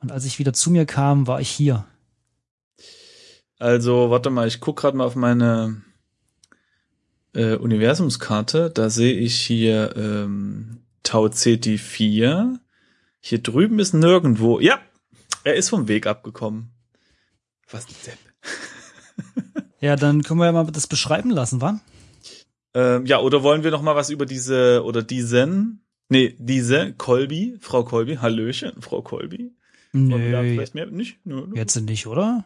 Und 0.00 0.10
als 0.10 0.24
ich 0.24 0.38
wieder 0.38 0.52
zu 0.52 0.70
mir 0.70 0.86
kam, 0.86 1.26
war 1.26 1.40
ich 1.40 1.50
hier. 1.50 1.84
Also, 3.58 4.10
warte 4.10 4.30
mal, 4.30 4.48
ich 4.48 4.60
guck 4.60 4.80
gerade 4.80 4.96
mal 4.96 5.04
auf 5.04 5.16
meine 5.16 5.82
äh, 7.34 7.56
Universumskarte. 7.56 8.70
Da 8.70 8.90
sehe 8.90 9.14
ich 9.14 9.38
hier 9.38 9.94
ähm, 9.96 10.80
Tau 11.08 11.30
Ceti 11.30 11.78
4. 11.78 12.60
Hier 13.20 13.42
drüben 13.42 13.78
ist 13.78 13.94
nirgendwo. 13.94 14.60
Ja, 14.60 14.78
er 15.42 15.54
ist 15.54 15.70
vom 15.70 15.88
Weg 15.88 16.06
abgekommen. 16.06 16.70
Was 17.70 17.86
ein 17.86 17.94
Depp. 18.06 18.18
Ja, 19.80 19.94
dann 19.94 20.24
können 20.24 20.40
wir 20.40 20.46
ja 20.46 20.52
mal 20.52 20.66
das 20.66 20.88
beschreiben 20.88 21.30
lassen, 21.30 21.60
wa? 21.60 21.80
Ähm, 22.74 23.06
ja, 23.06 23.20
oder 23.20 23.44
wollen 23.44 23.62
wir 23.62 23.70
noch 23.70 23.80
mal 23.80 23.94
was 23.94 24.10
über 24.10 24.26
diese 24.26 24.82
oder 24.84 25.04
diesen, 25.04 25.84
nee, 26.08 26.34
diese 26.40 26.94
Kolby, 26.94 27.56
Frau 27.60 27.84
Kolby, 27.84 28.16
Hallöchen, 28.16 28.82
Frau 28.82 29.02
Kolby. 29.02 29.52
Wollen 29.92 30.10
wir 30.10 30.32
da 30.32 30.42
Nö, 30.42 30.54
vielleicht 30.54 30.74
mehr? 30.74 30.86
Nicht? 30.86 31.24
Nö, 31.24 31.46
nö. 31.46 31.54
jetzt 31.54 31.76
nicht, 31.76 32.08
oder? 32.08 32.44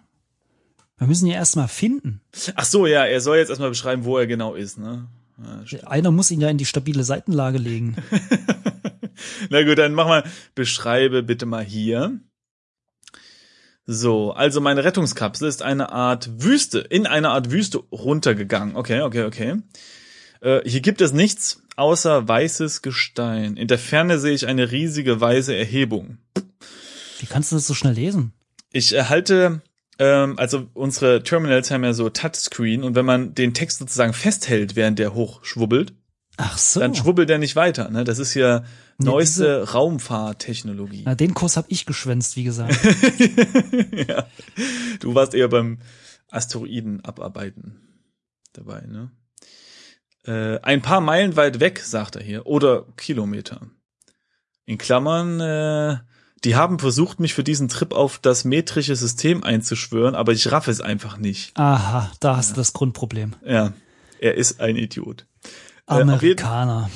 Wir 0.99 1.07
müssen 1.07 1.26
ihn 1.26 1.33
erst 1.33 1.57
mal 1.57 1.69
finden. 1.69 2.21
Ach 2.54 2.66
so, 2.66 2.87
ja, 2.87 3.07
er 3.07 3.23
soll 3.23 3.38
jetzt 3.38 3.49
erstmal 3.49 3.71
beschreiben, 3.71 4.04
wo 4.04 4.19
er 4.19 4.26
genau 4.26 4.54
ist, 4.54 4.78
ne? 4.78 5.09
Ja. 5.67 5.87
Einer 5.87 6.11
muss 6.11 6.31
ihn 6.31 6.41
ja 6.41 6.49
in 6.49 6.59
die 6.59 6.65
stabile 6.65 7.05
Seitenlage 7.05 7.59
legen. 7.59 7.97
Na 9.51 9.63
gut, 9.63 9.79
dann 9.79 9.95
mach 9.95 10.07
mal, 10.07 10.25
beschreibe 10.55 11.23
bitte 11.23 11.47
mal 11.47 11.65
hier. 11.65 12.21
So, 13.85 14.33
also 14.33 14.61
meine 14.61 14.85
Rettungskapsel 14.85 15.49
ist 15.49 15.63
eine 15.63 15.91
Art 15.91 16.43
Wüste, 16.43 16.79
in 16.79 17.07
eine 17.07 17.31
Art 17.31 17.51
Wüste 17.51 17.79
runtergegangen. 17.79 18.77
Okay, 18.77 19.03
okay, 19.03 19.25
okay. 19.25 19.57
Äh, 20.41 20.61
hier 20.65 20.81
gibt 20.81 21.01
es 21.01 21.13
nichts 21.13 21.63
außer 21.77 22.29
weißes 22.29 22.83
Gestein. 22.83 23.57
In 23.57 23.69
der 23.69 23.79
Ferne 23.79 24.19
sehe 24.19 24.35
ich 24.35 24.47
eine 24.47 24.71
riesige 24.71 25.21
weiße 25.21 25.55
Erhebung. 25.55 26.19
Wie 27.19 27.27
kannst 27.27 27.51
du 27.51 27.57
das 27.57 27.67
so 27.67 27.75
schnell 27.75 27.95
lesen? 27.95 28.33
Ich 28.73 28.93
erhalte, 28.93 29.63
ähm, 29.99 30.39
also 30.39 30.69
unsere 30.75 31.23
Terminals 31.23 31.71
haben 31.71 31.85
ja 31.85 31.93
so 31.93 32.09
Touchscreen 32.09 32.83
und 32.83 32.95
wenn 32.95 33.05
man 33.05 33.35
den 33.35 33.55
Text 33.55 33.79
sozusagen 33.79 34.13
festhält, 34.13 34.77
während 34.77 34.99
der 34.99 35.15
hochschwubbelt, 35.15 35.95
Ach 36.37 36.57
so. 36.57 36.81
dann 36.81 36.95
schwubbelt 36.95 37.29
der 37.29 37.39
nicht 37.39 37.57
weiter. 37.57 37.91
Ne? 37.91 38.05
Das 38.05 38.19
ist 38.19 38.35
ja 38.35 38.65
neueste 38.99 39.73
Raumfahrttechnologie. 39.73 41.03
Na, 41.05 41.15
den 41.15 41.35
Kurs 41.35 41.57
habe 41.57 41.69
ich 41.71 41.87
geschwänzt, 41.87 42.37
wie 42.37 42.45
gesagt. 42.45 42.75
ja. 44.09 44.27
Du 45.01 45.15
warst 45.15 45.35
eher 45.35 45.49
beim 45.49 45.79
Asteroiden 46.31 47.05
abarbeiten 47.05 47.81
dabei, 48.53 48.83
ne? 48.87 49.11
Äh, 50.25 50.61
ein 50.63 50.83
paar 50.83 51.01
Meilen 51.01 51.37
weit 51.37 51.59
weg, 51.61 51.81
sagt 51.81 52.17
er 52.17 52.23
hier, 52.23 52.47
oder 52.47 52.87
Kilometer. 52.97 53.67
In 54.65 54.79
Klammern, 54.79 55.41
äh, 55.41 55.99
die 56.45 56.57
haben 56.57 56.79
versucht, 56.79 57.21
mich 57.21 57.35
für 57.35 57.45
diesen 57.45 57.69
Trip 57.69 57.93
auf 57.93 58.19
das 58.19 58.45
metrische 58.45 58.97
System 58.97 59.45
einzuschwören, 59.45 60.15
aber 60.15 60.33
ich 60.33 60.51
raff 60.51 60.69
es 60.69 60.81
einfach 60.81 61.17
nicht. 61.17 61.57
Aha, 61.57 62.11
da 62.21 62.37
hast 62.37 62.53
du 62.53 62.55
das 62.57 62.73
Grundproblem. 62.73 63.35
Ja, 63.45 63.73
er 64.19 64.35
ist 64.35 64.61
ein 64.61 64.77
Idiot. 64.77 65.27
Äh, 65.87 65.95
Amerikaner. 65.95 66.91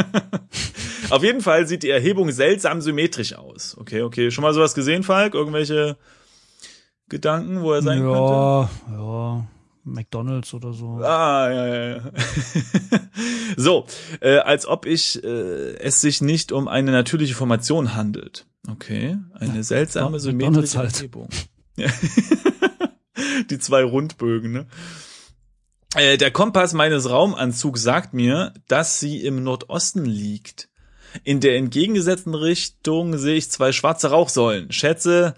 auf 1.10 1.22
jeden 1.22 1.40
Fall 1.40 1.66
sieht 1.66 1.82
die 1.82 1.90
Erhebung 1.90 2.30
seltsam 2.30 2.80
symmetrisch 2.80 3.34
aus. 3.34 3.76
Okay, 3.78 4.02
okay. 4.02 4.30
Schon 4.30 4.42
mal 4.42 4.54
sowas 4.54 4.74
gesehen, 4.74 5.02
Falk? 5.02 5.34
Irgendwelche 5.34 5.96
Gedanken, 7.08 7.62
wo 7.62 7.72
er 7.72 7.82
sein 7.82 8.00
könnte? 8.00 8.18
ja, 8.18 8.70
ja. 8.92 9.46
McDonalds 9.84 10.54
oder 10.54 10.72
so. 10.72 11.00
Ah, 11.02 11.50
ja, 11.50 11.66
ja, 11.66 11.96
ja. 11.96 12.12
so, 13.56 13.86
äh, 14.20 14.38
als 14.38 14.66
ob 14.66 14.86
ich 14.86 15.22
äh, 15.24 15.76
es 15.76 16.00
sich 16.00 16.20
nicht 16.20 16.52
um 16.52 16.68
eine 16.68 16.92
natürliche 16.92 17.34
Formation 17.34 17.94
handelt. 17.94 18.46
Okay, 18.68 19.18
eine 19.32 19.64
seltsame 19.64 20.16
Ja, 20.16 20.20
symmetrische 20.20 20.78
halt. 20.78 20.96
Erhebung. 20.96 21.28
Ja. 21.76 21.88
Die 23.50 23.58
zwei 23.58 23.82
Rundbögen, 23.82 24.52
ne? 24.52 24.66
Äh, 25.94 26.18
der 26.18 26.30
Kompass 26.30 26.72
meines 26.72 27.10
Raumanzugs 27.10 27.82
sagt 27.82 28.14
mir, 28.14 28.52
dass 28.68 29.00
sie 29.00 29.24
im 29.24 29.42
Nordosten 29.42 30.04
liegt. 30.04 30.68
In 31.24 31.40
der 31.40 31.56
entgegengesetzten 31.56 32.34
Richtung 32.34 33.18
sehe 33.18 33.36
ich 33.36 33.50
zwei 33.50 33.72
schwarze 33.72 34.10
Rauchsäulen. 34.10 34.70
Schätze, 34.70 35.34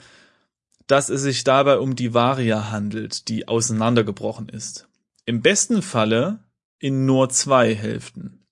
dass 0.87 1.09
es 1.09 1.23
sich 1.23 1.45
dabei 1.45 1.79
um 1.79 1.97
die 1.97 2.15
Varia 2.15 2.71
handelt, 2.71 3.29
die 3.29 3.49
auseinandergebrochen 3.49 4.49
ist. 4.49 4.89
Im 5.25 5.41
besten 5.43 5.83
Falle 5.83 6.41
in 6.79 7.07
nur 7.07 7.29
zwei 7.31 7.75
Hälften. 7.75 8.45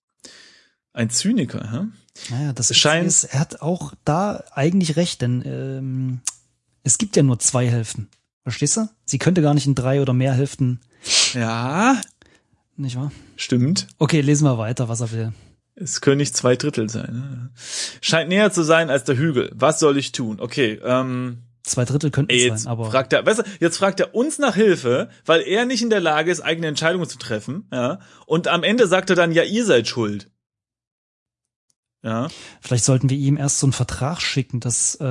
Ein 0.92 1.10
Zyniker, 1.10 1.70
hä? 1.72 1.87
Naja, 2.30 2.52
das 2.52 2.75
Scheint- 2.76 3.06
ist, 3.06 3.25
er 3.25 3.40
hat 3.40 3.62
auch 3.62 3.94
da 4.04 4.44
eigentlich 4.52 4.96
recht, 4.96 5.22
denn 5.22 5.42
ähm, 5.46 6.20
es 6.82 6.99
gibt 6.99 7.16
ja 7.16 7.22
nur 7.22 7.38
zwei 7.38 7.68
Hälften. 7.68 8.08
Verstehst 8.42 8.76
du? 8.76 8.88
Sie 9.04 9.18
könnte 9.18 9.42
gar 9.42 9.54
nicht 9.54 9.66
in 9.66 9.75
drei 9.75 10.00
oder 10.00 10.12
mehr 10.12 10.32
Hälften, 10.34 10.80
Ja, 11.34 12.00
nicht 12.76 12.96
wahr? 12.96 13.12
stimmt. 13.37 13.87
Okay, 13.99 14.20
lesen 14.20 14.44
wir 14.44 14.58
weiter, 14.58 14.88
was 14.88 15.00
er 15.00 15.12
will. 15.12 15.32
Es 15.76 16.00
können 16.00 16.18
nicht 16.18 16.37
zwei 16.37 16.56
Drittel 16.56 16.88
sein. 16.90 17.12
Ne? 17.12 17.50
Scheint 18.00 18.28
näher 18.28 18.52
zu 18.52 18.62
sein 18.64 18.90
als 18.90 19.04
der 19.04 19.16
Hügel. 19.16 19.50
Was 19.54 19.78
soll 19.80 19.96
ich 19.96 20.12
tun? 20.12 20.40
Okay, 20.40 20.78
ähm, 20.84 21.38
Zwei 21.62 21.85
Drittel 21.85 22.11
könnten 22.11 22.31
ey, 22.31 22.38
es 22.38 22.45
jetzt 22.45 22.62
sein, 22.62 22.73
aber 22.73 22.90
fragt 22.90 23.12
er, 23.12 23.25
weißt 23.25 23.40
du, 23.40 23.43
jetzt 23.61 23.76
fragt 23.76 24.00
er 24.00 24.14
uns 24.14 24.38
nach 24.38 24.55
Hilfe, 24.55 25.11
weil 25.26 25.43
er 25.43 25.67
nicht 25.67 25.83
in 25.83 25.90
der 25.90 26.00
Lage 26.00 26.31
ist, 26.31 26.40
eigene 26.40 26.67
Entscheidungen 26.69 27.09
zu 27.09 27.19
treffen. 27.19 27.69
Ja, 27.73 27.99
und 28.26 28.49
am 28.49 28.62
Ende 28.62 28.87
sagt 28.87 29.11
er 29.11 29.17
dann, 29.17 29.33
ja, 29.33 29.43
ihr 29.43 29.64
seid 29.64 29.87
schuld. 29.87 30.31
Ja, 32.02 32.29
vielleicht 32.62 32.85
sollten 32.85 33.11
wir 33.11 33.17
ihm 33.19 33.37
erst 33.37 33.59
so 33.59 33.67
einen 33.67 33.75
Vertrag 33.75 34.23
schicken, 34.23 34.61
dass 34.61 34.97
äh, 35.00 35.05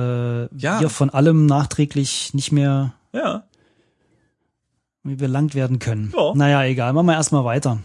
Ja. 0.56 0.80
wir 0.80 0.90
von 0.90 1.10
allem 1.10 1.46
nachträglich 1.46 2.34
nicht 2.34 2.50
mehr 2.50 2.94
ja. 3.12 3.44
belangt 5.04 5.54
werden 5.54 5.78
können. 5.78 6.12
Ja. 6.16 6.34
Naja, 6.34 6.64
egal, 6.64 6.92
machen 6.92 7.06
wir 7.06 7.14
erstmal 7.14 7.44
weiter. 7.44 7.78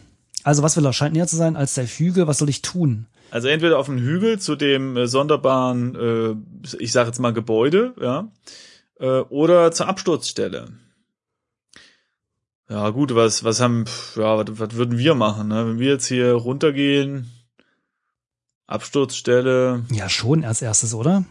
Also, 0.44 0.64
was 0.64 0.76
will 0.76 0.86
er? 0.86 0.94
Scheint 0.94 1.14
näher 1.14 1.28
zu 1.28 1.36
sein 1.36 1.56
als 1.56 1.76
der 1.76 1.86
Hügel. 1.86 2.28
Was 2.28 2.40
soll 2.40 2.50
ich 2.50 2.62
tun? 2.62 3.08
Also 3.32 3.48
entweder 3.50 3.78
auf 3.80 3.88
dem 3.88 3.98
Hügel 4.00 4.40
zu 4.40 4.56
dem 4.56 4.96
äh, 4.96 5.08
sonderbaren, 5.08 5.96
äh, 5.96 6.36
ich 6.80 6.92
sage 6.92 7.08
jetzt 7.08 7.20
mal 7.20 7.34
Gebäude, 7.34 7.94
ja, 8.00 8.32
äh, 9.00 9.20
oder 9.22 9.72
zur 9.72 9.88
Absturzstelle. 9.88 10.68
Ja 12.70 12.90
gut, 12.90 13.14
was 13.14 13.44
was 13.44 13.60
haben, 13.60 13.86
ja, 14.16 14.38
was, 14.38 14.60
was 14.60 14.74
würden 14.76 14.98
wir 14.98 15.14
machen, 15.16 15.50
ne? 15.50 15.68
Wenn 15.68 15.80
wir 15.80 15.90
jetzt 15.90 16.08
hier 16.08 16.32
runtergehen, 16.34 17.30
Absturzstelle, 18.68 19.84
Ja, 19.92 20.10
schon 20.10 20.44
als 20.44 20.62
erstes, 20.62 20.94
oder? 20.94 21.26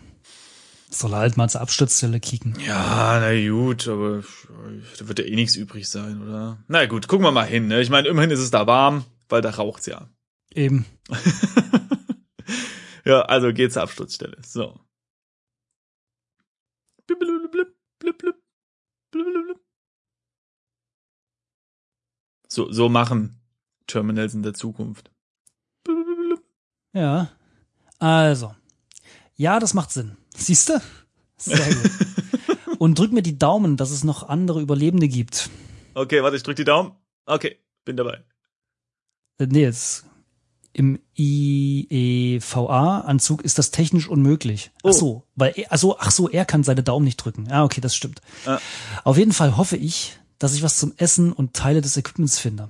Soll 0.90 1.12
er 1.12 1.18
halt 1.18 1.36
mal 1.36 1.48
zur 1.48 1.60
Absturzstelle 1.62 2.20
kicken. 2.20 2.56
ja, 2.64 3.18
na 3.20 3.32
gut, 3.50 3.88
aber 3.88 4.22
da 4.98 5.08
wird 5.08 5.18
ja 5.18 5.24
eh 5.24 5.34
nichts 5.34 5.56
übrig 5.56 5.88
sein, 5.88 6.22
oder? 6.22 6.58
Na 6.68 6.86
gut, 6.86 7.08
gucken 7.08 7.26
wir 7.26 7.32
mal 7.32 7.46
hin, 7.46 7.66
ne? 7.66 7.80
Ich 7.80 7.90
meine, 7.90 8.06
immerhin 8.08 8.30
ist 8.30 8.38
es 8.40 8.52
da 8.52 8.66
warm, 8.68 9.04
weil 9.28 9.42
da 9.42 9.50
raucht's 9.50 9.86
ja. 9.86 10.08
Eben. 10.54 10.86
Ja, 13.04 13.20
also 13.22 13.52
geht 13.52 13.72
zur 13.72 13.82
Absturzstelle. 13.82 14.38
So. 14.44 14.80
So, 22.48 22.72
so 22.72 22.88
machen 22.88 23.40
Terminals 23.86 24.34
in 24.34 24.42
der 24.42 24.54
Zukunft. 24.54 25.10
Ja. 26.94 27.30
Also. 27.98 28.54
Ja, 29.36 29.58
das 29.58 29.74
macht 29.74 29.90
Sinn. 29.90 30.16
Siehst 30.34 30.70
du? 30.70 30.80
Sehr 31.36 31.74
gut. 31.74 31.90
Und 32.78 32.98
drück 32.98 33.12
mir 33.12 33.22
die 33.22 33.38
Daumen, 33.38 33.76
dass 33.76 33.90
es 33.90 34.04
noch 34.04 34.28
andere 34.28 34.60
Überlebende 34.60 35.08
gibt. 35.08 35.50
Okay, 35.94 36.22
warte, 36.22 36.36
ich 36.36 36.42
drück 36.42 36.56
die 36.56 36.64
Daumen. 36.64 36.92
Okay, 37.26 37.58
bin 37.84 37.96
dabei. 37.96 38.24
Äh, 39.38 39.46
Nee, 39.46 39.62
jetzt 39.62 40.06
im 40.74 40.98
IEVA-Anzug 42.14 43.42
ist 43.42 43.58
das 43.58 43.70
technisch 43.70 44.08
unmöglich. 44.08 44.72
Oh. 44.82 44.88
Ach 44.90 44.94
so, 44.94 45.22
weil 45.36 45.52
er, 45.56 45.72
also, 45.72 45.96
ach 45.98 46.10
so, 46.10 46.28
er 46.28 46.44
kann 46.44 46.64
seine 46.64 46.82
Daumen 46.82 47.04
nicht 47.04 47.16
drücken. 47.16 47.46
Ah, 47.50 47.64
okay, 47.64 47.80
das 47.80 47.94
stimmt. 47.96 48.20
Ah. 48.44 48.58
Auf 49.04 49.16
jeden 49.16 49.32
Fall 49.32 49.56
hoffe 49.56 49.76
ich, 49.76 50.18
dass 50.38 50.52
ich 50.54 50.62
was 50.62 50.76
zum 50.78 50.92
Essen 50.96 51.32
und 51.32 51.54
Teile 51.54 51.80
des 51.80 51.96
Equipments 51.96 52.38
finde. 52.40 52.68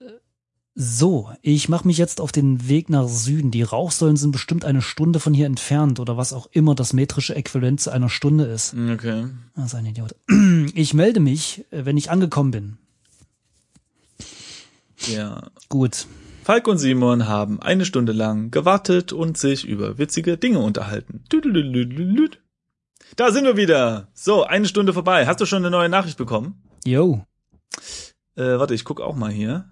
Äh, 0.00 0.06
So, 0.74 1.30
ich 1.40 1.68
mache 1.68 1.86
mich 1.86 1.98
jetzt 1.98 2.20
auf 2.20 2.32
den 2.32 2.68
Weg 2.68 2.90
nach 2.90 3.06
Süden. 3.08 3.52
Die 3.52 3.62
Rauchsäulen 3.62 4.16
sind 4.16 4.32
bestimmt 4.32 4.64
eine 4.64 4.82
Stunde 4.82 5.20
von 5.20 5.34
hier 5.34 5.46
entfernt 5.46 6.00
oder 6.00 6.16
was 6.16 6.32
auch 6.32 6.48
immer 6.50 6.74
das 6.74 6.92
metrische 6.92 7.36
Äquivalent 7.36 7.80
zu 7.80 7.90
einer 7.90 8.08
Stunde 8.08 8.44
ist. 8.44 8.74
Okay. 8.74 9.26
Ah, 9.54 9.64
ist 9.66 9.74
ein 9.76 9.86
Idiot. 9.86 10.16
Ich 10.74 10.94
melde 10.94 11.20
mich, 11.20 11.64
äh, 11.70 11.84
wenn 11.84 11.96
ich 11.96 12.10
angekommen 12.10 12.50
bin. 12.50 12.78
Ja. 15.06 15.50
Gut. 15.68 16.06
Falk 16.42 16.66
und 16.66 16.78
Simon 16.78 17.28
haben 17.28 17.62
eine 17.62 17.84
Stunde 17.84 18.12
lang 18.12 18.50
gewartet 18.50 19.12
und 19.12 19.38
sich 19.38 19.64
über 19.64 19.98
witzige 19.98 20.36
Dinge 20.36 20.58
unterhalten. 20.58 21.22
Da 23.16 23.30
sind 23.30 23.44
wir 23.44 23.56
wieder. 23.56 24.08
So, 24.12 24.42
eine 24.42 24.66
Stunde 24.66 24.92
vorbei. 24.92 25.26
Hast 25.26 25.40
du 25.40 25.46
schon 25.46 25.62
eine 25.62 25.70
neue 25.70 25.88
Nachricht 25.88 26.18
bekommen? 26.18 26.60
Yo. 26.84 27.24
Äh, 28.34 28.58
warte, 28.58 28.74
ich 28.74 28.84
guck 28.84 29.00
auch 29.00 29.14
mal 29.14 29.30
hier. 29.30 29.70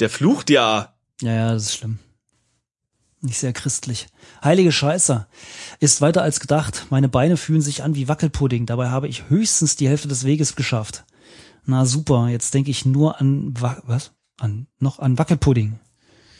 Der 0.00 0.10
flucht 0.10 0.50
ja. 0.50 0.96
Ja, 1.20 1.32
ja, 1.32 1.52
das 1.52 1.66
ist 1.66 1.76
schlimm. 1.76 2.00
Nicht 3.20 3.38
sehr 3.38 3.52
christlich. 3.52 4.08
Heilige 4.42 4.72
Scheiße. 4.72 5.26
Ist 5.78 6.00
weiter 6.00 6.22
als 6.22 6.40
gedacht. 6.40 6.86
Meine 6.90 7.08
Beine 7.08 7.36
fühlen 7.36 7.60
sich 7.60 7.84
an 7.84 7.94
wie 7.94 8.08
Wackelpudding. 8.08 8.66
Dabei 8.66 8.88
habe 8.88 9.06
ich 9.06 9.30
höchstens 9.30 9.76
die 9.76 9.88
Hälfte 9.88 10.08
des 10.08 10.24
Weges 10.24 10.56
geschafft. 10.56 11.04
Na 11.64 11.86
super, 11.86 12.28
jetzt 12.28 12.52
denke 12.54 12.70
ich 12.72 12.84
nur 12.84 13.20
an 13.20 13.54
Wa 13.58 13.80
was? 13.86 14.12
An 14.38 14.66
noch 14.78 14.98
an 14.98 15.18
Wackelpudding. 15.18 15.78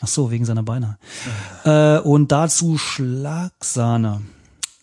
Ach 0.01 0.07
so, 0.07 0.31
wegen 0.31 0.45
seiner 0.45 0.63
Beine. 0.63 0.97
Äh, 1.63 1.99
und 1.99 2.31
dazu 2.31 2.77
Schlagsahne. 2.77 4.21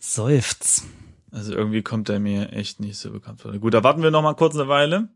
Seufz. 0.00 0.84
Also 1.30 1.52
irgendwie 1.52 1.82
kommt 1.82 2.08
er 2.08 2.20
mir 2.20 2.52
echt 2.52 2.80
nicht 2.80 2.98
so 2.98 3.10
bekannt 3.10 3.40
vor. 3.40 3.52
Gut, 3.52 3.72
da 3.72 3.84
warten 3.84 4.02
wir 4.02 4.10
noch 4.10 4.22
mal 4.22 4.34
kurz 4.34 4.54
eine 4.54 4.68
Weile, 4.68 5.08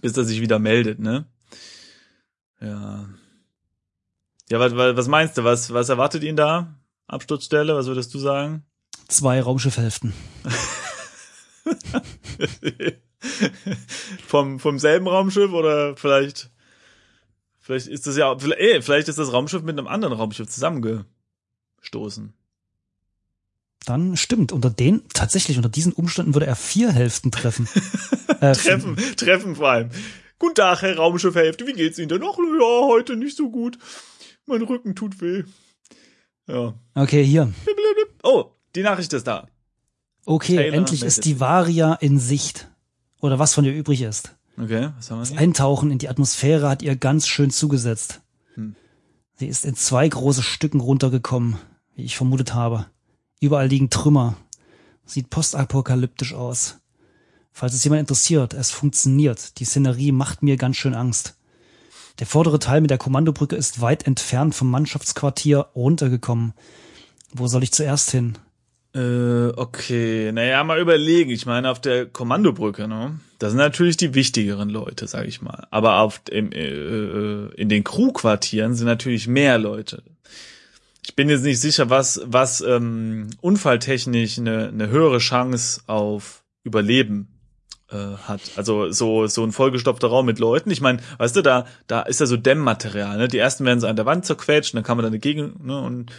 bis 0.00 0.16
er 0.16 0.24
sich 0.24 0.40
wieder 0.40 0.58
meldet, 0.58 1.00
ne? 1.00 1.26
Ja. 2.60 3.08
Ja, 4.50 4.60
was, 4.60 4.74
was 4.74 5.08
meinst 5.08 5.38
du? 5.38 5.44
Was, 5.44 5.72
was 5.72 5.88
erwartet 5.88 6.24
ihn 6.24 6.36
da? 6.36 6.74
Absturzstelle, 7.06 7.74
was 7.74 7.86
würdest 7.86 8.12
du 8.14 8.18
sagen? 8.18 8.64
Zwei 9.08 9.40
Raumschiffhälften. 9.40 10.12
vom, 14.26 14.60
vom 14.60 14.78
selben 14.78 15.08
Raumschiff 15.08 15.52
oder 15.52 15.96
vielleicht, 15.96 16.50
vielleicht 17.70 17.86
ist 17.86 18.06
das 18.06 18.16
ja, 18.16 18.36
vielleicht, 18.36 18.60
ey, 18.60 18.82
vielleicht 18.82 19.08
ist 19.08 19.18
das 19.18 19.32
Raumschiff 19.32 19.62
mit 19.62 19.78
einem 19.78 19.86
anderen 19.86 20.14
Raumschiff 20.14 20.48
zusammengestoßen. 20.48 22.32
Dann 23.86 24.16
stimmt, 24.16 24.52
unter 24.52 24.70
den, 24.70 25.02
tatsächlich 25.14 25.56
unter 25.56 25.68
diesen 25.68 25.92
Umständen 25.92 26.34
würde 26.34 26.46
er 26.46 26.56
vier 26.56 26.90
Hälften 26.90 27.30
treffen. 27.30 27.68
äh, 28.40 28.52
treffen, 28.52 28.96
treffen 29.16 29.56
vor 29.56 29.70
allem. 29.70 29.90
Guten 30.38 30.56
Tag, 30.56 30.82
Herr 30.82 30.96
Raumschiffhälfte, 30.96 31.66
wie 31.66 31.72
geht's 31.72 31.98
Ihnen 31.98 32.08
denn? 32.08 32.22
Ach, 32.24 32.36
ja, 32.36 32.86
heute 32.88 33.16
nicht 33.16 33.36
so 33.36 33.50
gut. 33.50 33.78
Mein 34.46 34.62
Rücken 34.62 34.96
tut 34.96 35.20
weh. 35.20 35.44
Ja. 36.46 36.74
Okay, 36.94 37.24
hier. 37.24 37.52
Oh, 38.22 38.46
die 38.74 38.82
Nachricht 38.82 39.12
ist 39.12 39.26
da. 39.26 39.46
Okay, 40.26 40.56
Taylor 40.56 40.74
endlich 40.74 41.02
ist 41.02 41.24
die 41.24 41.40
Varia 41.40 41.94
in 41.94 42.18
Sicht. 42.18 42.68
Oder 43.20 43.38
was 43.38 43.54
von 43.54 43.64
ihr 43.64 43.72
übrig 43.72 44.02
ist. 44.02 44.34
Okay, 44.58 44.90
was 44.96 45.10
haben 45.10 45.18
wir 45.18 45.26
Das? 45.26 45.36
Eintauchen 45.36 45.90
in 45.90 45.98
die 45.98 46.08
Atmosphäre 46.08 46.68
hat 46.68 46.82
ihr 46.82 46.96
ganz 46.96 47.26
schön 47.26 47.50
zugesetzt. 47.50 48.20
Hm. 48.54 48.74
Sie 49.36 49.46
ist 49.46 49.64
in 49.64 49.74
zwei 49.74 50.08
große 50.08 50.42
Stücken 50.42 50.80
runtergekommen, 50.80 51.56
wie 51.94 52.04
ich 52.04 52.16
vermutet 52.16 52.54
habe. 52.54 52.86
Überall 53.40 53.68
liegen 53.68 53.90
Trümmer. 53.90 54.36
Sieht 55.06 55.30
postapokalyptisch 55.30 56.34
aus. 56.34 56.76
Falls 57.52 57.74
es 57.74 57.84
jemand 57.84 58.00
interessiert, 58.00 58.54
es 58.54 58.70
funktioniert. 58.70 59.58
Die 59.58 59.64
Szenerie 59.64 60.12
macht 60.12 60.42
mir 60.42 60.56
ganz 60.56 60.76
schön 60.76 60.94
Angst. 60.94 61.36
Der 62.18 62.26
vordere 62.26 62.58
Teil 62.58 62.80
mit 62.80 62.90
der 62.90 62.98
Kommandobrücke 62.98 63.56
ist 63.56 63.80
weit 63.80 64.06
entfernt 64.06 64.54
vom 64.54 64.70
Mannschaftsquartier 64.70 65.68
runtergekommen. 65.74 66.52
Wo 67.32 67.46
soll 67.48 67.62
ich 67.62 67.72
zuerst 67.72 68.10
hin? 68.10 68.36
Äh, 68.94 69.48
okay. 69.56 70.32
Naja, 70.32 70.64
mal 70.64 70.80
überlegen. 70.80 71.30
Ich 71.30 71.46
meine, 71.46 71.70
auf 71.70 71.80
der 71.80 72.06
Kommandobrücke, 72.06 72.88
ne? 72.88 73.20
Da 73.38 73.48
sind 73.48 73.58
natürlich 73.58 73.96
die 73.96 74.14
wichtigeren 74.14 74.68
Leute, 74.68 75.06
sag 75.06 75.26
ich 75.26 75.40
mal. 75.40 75.66
Aber 75.70 76.00
auf 76.00 76.20
im, 76.30 76.52
äh, 76.52 76.68
äh, 76.68 77.54
in 77.54 77.68
den 77.68 77.84
Crewquartieren 77.84 78.74
sind 78.74 78.86
natürlich 78.86 79.28
mehr 79.28 79.58
Leute. 79.58 80.02
Ich 81.04 81.16
bin 81.16 81.28
jetzt 81.28 81.44
nicht 81.44 81.60
sicher, 81.60 81.88
was, 81.88 82.20
was 82.24 82.60
ähm, 82.60 83.30
unfalltechnisch 83.40 84.38
eine, 84.38 84.68
eine 84.68 84.88
höhere 84.88 85.18
Chance 85.18 85.82
auf 85.86 86.42
Überleben 86.62 87.28
äh, 87.90 87.96
hat. 87.96 88.40
Also 88.56 88.90
so 88.90 89.26
so 89.26 89.44
ein 89.44 89.52
vollgestopfter 89.52 90.08
Raum 90.08 90.26
mit 90.26 90.38
Leuten. 90.38 90.70
Ich 90.70 90.80
meine, 90.80 91.00
weißt 91.18 91.36
du, 91.36 91.42
da 91.42 91.66
da 91.86 92.02
ist 92.02 92.20
ja 92.20 92.26
so 92.26 92.36
Dämmmaterial. 92.36 93.16
Ne? 93.16 93.28
Die 93.28 93.38
ersten 93.38 93.64
werden 93.64 93.80
so 93.80 93.86
an 93.86 93.96
der 93.96 94.06
Wand 94.06 94.26
zerquetscht, 94.26 94.74
dann 94.74 94.82
kann 94.82 94.96
man 94.96 95.04
da 95.04 95.10
dagegen 95.10 95.54
ne, 95.62 95.80
und 95.80 96.12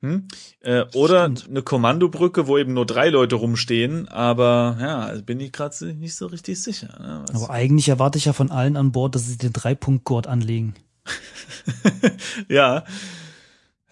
hm? 0.00 0.28
Äh, 0.60 0.84
oder 0.94 1.24
Stimmt. 1.24 1.50
eine 1.50 1.62
Kommandobrücke, 1.62 2.46
wo 2.46 2.58
eben 2.58 2.74
nur 2.74 2.86
drei 2.86 3.08
Leute 3.08 3.36
rumstehen, 3.36 4.08
aber 4.08 4.76
ja, 4.80 4.98
also 5.00 5.22
bin 5.22 5.40
ich 5.40 5.52
gerade 5.52 5.94
nicht 5.94 6.14
so 6.14 6.26
richtig 6.26 6.62
sicher. 6.62 6.88
Ne? 7.00 7.24
Aber 7.34 7.50
eigentlich 7.50 7.88
erwarte 7.88 8.18
ich 8.18 8.26
ja 8.26 8.32
von 8.32 8.50
allen 8.50 8.76
an 8.76 8.92
Bord, 8.92 9.14
dass 9.14 9.26
sie 9.26 9.38
den 9.38 9.52
Dreipunktgurt 9.52 10.26
anlegen. 10.26 10.74
ja, 12.48 12.84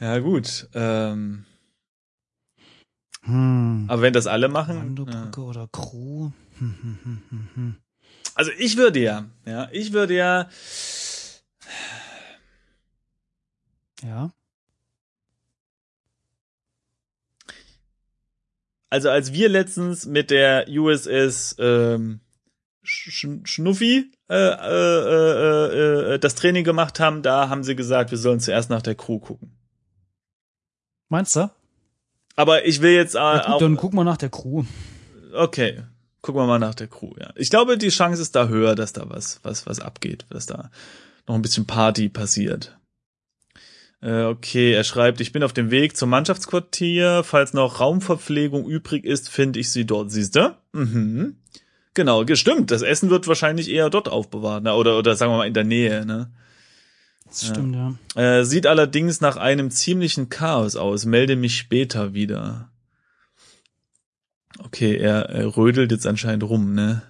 ja 0.01 0.19
gut. 0.19 0.69
Ähm, 0.75 1.45
Hm. 3.23 3.87
aber 3.89 4.03
wenn 4.03 4.13
das 4.13 4.27
alle 4.27 4.49
machen, 4.49 4.75
ja. 4.75 4.81
Kommandobrücke 4.81 5.41
oder 5.41 5.69
Crew? 5.69 6.31
Hm, 6.59 6.75
hm, 6.83 6.99
hm, 7.03 7.23
hm, 7.31 7.49
hm. 7.55 7.75
also 8.35 8.51
ich 8.59 8.77
würde 8.77 9.01
ja, 9.01 9.25
ja, 9.47 9.69
ich 9.73 9.93
würde 9.95 10.15
ja, 10.15 10.49
Ja. 14.03 14.31
Also 18.95 19.11
als 19.11 19.33
wir 19.33 19.49
letztens 19.49 20.07
mit 20.07 20.31
der 20.31 20.67
USS 20.69 21.57
ähm, 21.59 22.21
Sch 22.85 23.27
Schnuffi 23.43 24.13
äh, 24.31 24.35
äh, 24.37 25.01
äh, 25.11 26.15
äh, 26.15 26.19
das 26.21 26.37
Training 26.37 26.63
gemacht 26.63 27.01
haben, 27.01 27.23
da 27.23 27.49
haben 27.49 27.65
sie 27.65 27.75
gesagt, 27.75 28.13
wir 28.13 28.19
sollen 28.19 28.39
zuerst 28.39 28.71
nach 28.71 28.83
der 28.83 28.95
Crew 28.95 29.19
gucken. 29.19 29.59
Meinst 31.09 31.35
du? 31.35 31.51
Aber 32.37 32.67
ich 32.67 32.83
will 32.83 32.93
jetzt 32.93 33.17
äh, 33.17 33.19
Ja, 33.19 33.39
gut, 33.39 33.55
auch, 33.55 33.59
dann 33.59 33.77
guck 33.77 33.95
mal 33.95 34.05
nach 34.05 34.17
der 34.17 34.29
Crew. 34.31 34.63
okay, 35.35 35.83
gucken 36.23 36.41
wir 36.43 36.47
mal 36.47 36.61
nach 36.61 36.77
der 36.77 36.87
Crew. 36.87 37.15
Ja, 37.19 37.33
ich 37.35 37.51
glaube, 37.51 37.77
die 37.77 37.89
Chance 37.89 38.23
ist 38.23 38.37
da 38.37 38.47
höher, 38.47 38.77
dass 38.77 38.93
da 38.93 39.11
was 39.11 39.41
was 39.43 39.67
was 39.67 39.81
abgeht, 39.81 40.25
dass 40.31 40.47
da 40.47 40.71
noch 41.27 41.35
ein 41.35 41.43
bisschen 41.43 41.67
Party 41.67 42.09
passiert. 42.09 42.79
Äh, 44.05 44.25
okay, 44.25 44.75
er 44.75 44.85
schreibt, 44.85 45.23
ich 45.23 45.33
bin 45.33 45.43
auf 45.43 45.55
dem 45.55 45.71
Weg 45.71 45.97
zum 45.97 46.11
Mannschaftsquartier. 46.11 47.23
Falls 47.25 47.55
noch 47.55 47.81
Raumverpflegung 47.81 48.67
übrig 48.67 49.07
ist, 49.07 49.31
finde 49.31 49.61
ich 49.61 49.71
sie 49.71 49.87
dort. 49.87 50.11
Siehst 50.11 50.37
du? 50.37 50.55
Mhm. 50.73 51.37
Genau, 51.95 52.23
stimmt. 52.35 52.71
Das 52.71 52.83
Essen 52.83 53.09
wird 53.09 53.29
wahrscheinlich 53.29 53.71
eher 53.71 53.89
dort 53.89 54.11
aufbewahrt, 54.11 54.63
ne? 54.63 54.75
oder 54.75 54.99
oder 54.99 55.17
sagen 55.17 55.33
wir 55.33 55.39
mal 55.39 55.47
in 55.47 55.55
der 55.55 55.65
Nähe. 55.65 56.05
Ne? 56.05 56.31
Das 57.25 57.47
stimmt, 57.47 57.75
ja. 57.75 57.95
Äh, 58.21 58.45
sieht 58.45 58.67
allerdings 58.67 59.23
nach 59.23 59.39
einem 59.39 59.71
ziemlichen 59.71 60.29
Chaos 60.29 60.77
aus. 60.77 61.07
Melde 61.07 61.37
mich 61.37 61.57
später 61.57 62.13
wieder. 62.13 62.71
Okay, 64.59 64.99
er, 64.99 65.31
er 65.31 65.57
rödelt 65.57 65.93
jetzt 65.93 66.07
anscheinend 66.07 66.43
rum, 66.43 66.75
ne? 66.75 67.03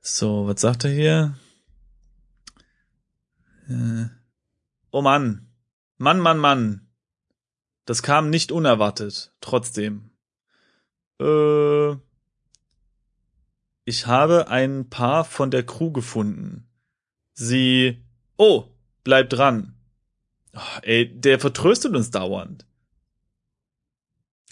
So, 0.00 0.46
was 0.46 0.62
sagt 0.62 0.84
er 0.84 0.90
hier? 0.90 1.34
Äh, 3.68 4.06
oh 4.92 5.02
Mann. 5.02 5.47
Mann, 5.98 6.20
Mann, 6.20 6.38
Mann. 6.38 6.88
Das 7.84 8.02
kam 8.02 8.30
nicht 8.30 8.52
unerwartet. 8.52 9.32
Trotzdem. 9.40 10.10
Äh, 11.20 11.92
ich 13.84 14.06
habe 14.06 14.48
ein 14.48 14.88
Paar 14.88 15.24
von 15.24 15.50
der 15.50 15.66
Crew 15.66 15.90
gefunden. 15.90 16.68
Sie. 17.34 18.04
Oh, 18.36 18.64
bleib 19.02 19.30
dran. 19.30 19.74
Oh, 20.54 20.78
ey, 20.82 21.08
der 21.20 21.40
vertröstet 21.40 21.94
uns 21.96 22.10
dauernd. 22.10 22.64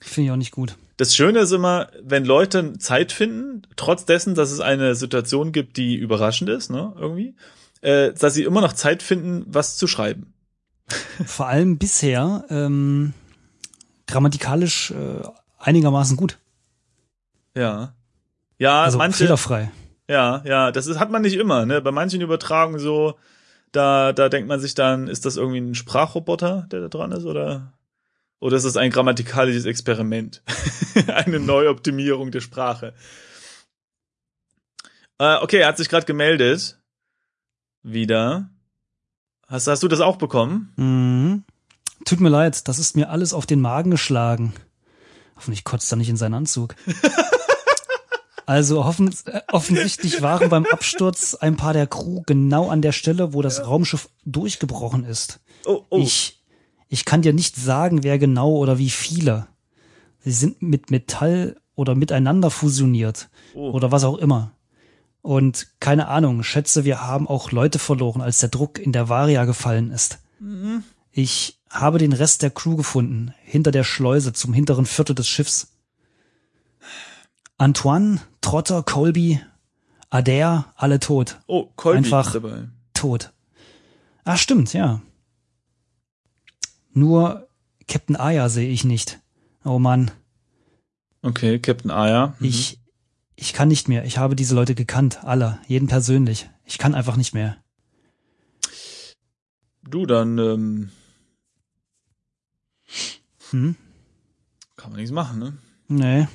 Finde 0.00 0.26
ich 0.26 0.32
auch 0.32 0.36
nicht 0.36 0.52
gut. 0.52 0.76
Das 0.96 1.14
Schöne 1.14 1.40
ist 1.40 1.52
immer, 1.52 1.90
wenn 2.02 2.24
Leute 2.24 2.78
Zeit 2.78 3.12
finden, 3.12 3.62
trotz 3.76 4.04
dessen, 4.04 4.34
dass 4.34 4.50
es 4.50 4.60
eine 4.60 4.94
Situation 4.94 5.52
gibt, 5.52 5.76
die 5.76 5.94
überraschend 5.94 6.48
ist, 6.48 6.70
ne, 6.70 6.94
irgendwie, 6.96 7.36
äh, 7.82 8.12
dass 8.14 8.34
sie 8.34 8.44
immer 8.44 8.62
noch 8.62 8.72
Zeit 8.72 9.02
finden, 9.02 9.44
was 9.46 9.76
zu 9.76 9.86
schreiben. 9.86 10.32
Vor 11.24 11.46
allem 11.48 11.78
bisher 11.78 12.44
ähm, 12.50 13.12
grammatikalisch 14.06 14.92
äh, 14.92 15.22
einigermaßen 15.58 16.16
gut. 16.16 16.38
Ja. 17.54 17.94
Ja, 18.58 18.82
Also 18.84 18.98
manche, 18.98 19.24
fehlerfrei. 19.24 19.70
ja, 20.08 20.42
ja, 20.44 20.70
das 20.72 20.86
ist, 20.86 20.98
hat 20.98 21.10
man 21.10 21.22
nicht 21.22 21.36
immer, 21.36 21.66
ne, 21.66 21.80
bei 21.80 21.90
manchen 21.90 22.20
Übertragungen 22.20 22.78
so, 22.80 23.18
da, 23.72 24.12
da 24.12 24.28
denkt 24.28 24.48
man 24.48 24.60
sich 24.60 24.74
dann, 24.74 25.08
ist 25.08 25.26
das 25.26 25.36
irgendwie 25.36 25.60
ein 25.60 25.74
Sprachroboter, 25.74 26.66
der 26.70 26.80
da 26.80 26.88
dran 26.88 27.12
ist, 27.12 27.24
oder, 27.24 27.72
oder 28.38 28.56
ist 28.56 28.64
das 28.64 28.76
ein 28.76 28.90
grammatikalisches 28.90 29.64
Experiment? 29.66 30.42
Eine 31.08 31.40
Neuoptimierung 31.40 32.30
der 32.30 32.40
Sprache. 32.40 32.94
Äh, 35.18 35.36
okay, 35.42 35.58
er 35.58 35.68
hat 35.68 35.76
sich 35.78 35.88
gerade 35.88 36.06
gemeldet. 36.06 36.78
Wieder. 37.82 38.50
Hast, 39.46 39.66
hast 39.66 39.82
du 39.82 39.88
das 39.88 40.00
auch 40.00 40.16
bekommen? 40.16 40.72
Mhm. 40.76 41.44
Tut 42.04 42.20
mir 42.20 42.28
leid, 42.28 42.68
das 42.68 42.78
ist 42.78 42.96
mir 42.96 43.10
alles 43.10 43.32
auf 43.32 43.46
den 43.46 43.60
Magen 43.60 43.90
geschlagen. 43.90 44.52
Hoffentlich 45.36 45.64
kotzt 45.64 45.92
er 45.92 45.96
nicht 45.96 46.08
in 46.08 46.16
seinen 46.16 46.34
Anzug. 46.34 46.74
Also 48.48 48.84
hoffen, 48.84 49.12
äh, 49.24 49.40
offensichtlich 49.50 50.22
waren 50.22 50.48
beim 50.48 50.66
Absturz 50.66 51.34
ein 51.34 51.56
paar 51.56 51.72
der 51.72 51.88
Crew 51.88 52.22
genau 52.26 52.68
an 52.70 52.80
der 52.80 52.92
Stelle, 52.92 53.32
wo 53.34 53.42
das 53.42 53.66
Raumschiff 53.66 54.08
durchgebrochen 54.24 55.04
ist. 55.04 55.40
Oh, 55.64 55.82
oh. 55.90 55.98
Ich, 55.98 56.44
ich 56.88 57.04
kann 57.04 57.22
dir 57.22 57.32
nicht 57.32 57.56
sagen, 57.56 58.04
wer 58.04 58.20
genau 58.20 58.52
oder 58.52 58.78
wie 58.78 58.90
viele. 58.90 59.48
Sie 60.20 60.30
sind 60.30 60.62
mit 60.62 60.92
Metall 60.92 61.56
oder 61.74 61.96
miteinander 61.96 62.50
fusioniert 62.52 63.28
Oh. 63.54 63.72
oder 63.72 63.90
was 63.90 64.04
auch 64.04 64.16
immer. 64.18 64.52
Und 65.26 65.66
keine 65.80 66.06
Ahnung, 66.06 66.44
schätze, 66.44 66.84
wir 66.84 67.02
haben 67.02 67.26
auch 67.26 67.50
Leute 67.50 67.80
verloren, 67.80 68.20
als 68.20 68.38
der 68.38 68.48
Druck 68.48 68.78
in 68.78 68.92
der 68.92 69.08
Varia 69.08 69.44
gefallen 69.44 69.90
ist. 69.90 70.18
Mhm. 70.38 70.84
Ich 71.10 71.58
habe 71.68 71.98
den 71.98 72.12
Rest 72.12 72.42
der 72.42 72.50
Crew 72.50 72.76
gefunden, 72.76 73.34
hinter 73.42 73.72
der 73.72 73.82
Schleuse 73.82 74.32
zum 74.32 74.52
hinteren 74.52 74.86
Viertel 74.86 75.16
des 75.16 75.26
Schiffs. 75.26 75.72
Antoine, 77.58 78.20
Trotter, 78.40 78.84
Colby, 78.84 79.40
Adair, 80.10 80.66
alle 80.76 81.00
tot. 81.00 81.40
oh, 81.48 81.70
Colby 81.74 81.98
Einfach- 81.98 82.26
ist 82.28 82.34
dabei. 82.36 82.68
Tot. 82.94 83.32
Ah, 84.24 84.36
stimmt, 84.36 84.72
ja. 84.74 85.00
Nur 86.92 87.48
Captain 87.88 88.14
Aya 88.16 88.48
sehe 88.48 88.68
ich 88.70 88.84
nicht. 88.84 89.18
Oh 89.64 89.78
Mann, 89.80 90.12
Okay, 91.22 91.58
Captain 91.58 91.90
Aya. 91.90 92.34
Mhm. 92.38 92.46
ich, 92.46 92.78
ich 93.36 93.52
kann 93.52 93.68
nicht 93.68 93.88
mehr. 93.88 94.04
Ich 94.04 94.18
habe 94.18 94.34
diese 94.34 94.54
Leute 94.54 94.74
gekannt, 94.74 95.24
alle, 95.24 95.60
jeden 95.68 95.88
persönlich. 95.88 96.48
Ich 96.64 96.78
kann 96.78 96.94
einfach 96.94 97.16
nicht 97.16 97.34
mehr. 97.34 97.58
Du, 99.82 100.06
dann 100.06 100.38
ähm, 100.38 100.90
Hm? 103.50 103.76
kann 104.76 104.90
man 104.90 104.98
nichts 104.98 105.12
machen, 105.12 105.38
ne? 105.38 105.56
Nee. 105.88 106.26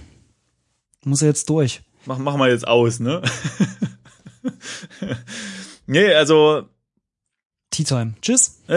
Muss 1.04 1.22
er 1.22 1.30
jetzt 1.30 1.50
durch. 1.50 1.82
Mach, 2.06 2.18
mach 2.18 2.38
mal 2.38 2.50
jetzt 2.50 2.68
aus, 2.68 3.00
ne? 3.00 3.22
nee, 5.86 6.14
also 6.14 6.68
Tea 7.70 7.84
Time. 7.84 8.14
Tschüss. 8.22 8.62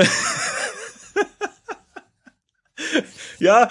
ja, 3.38 3.68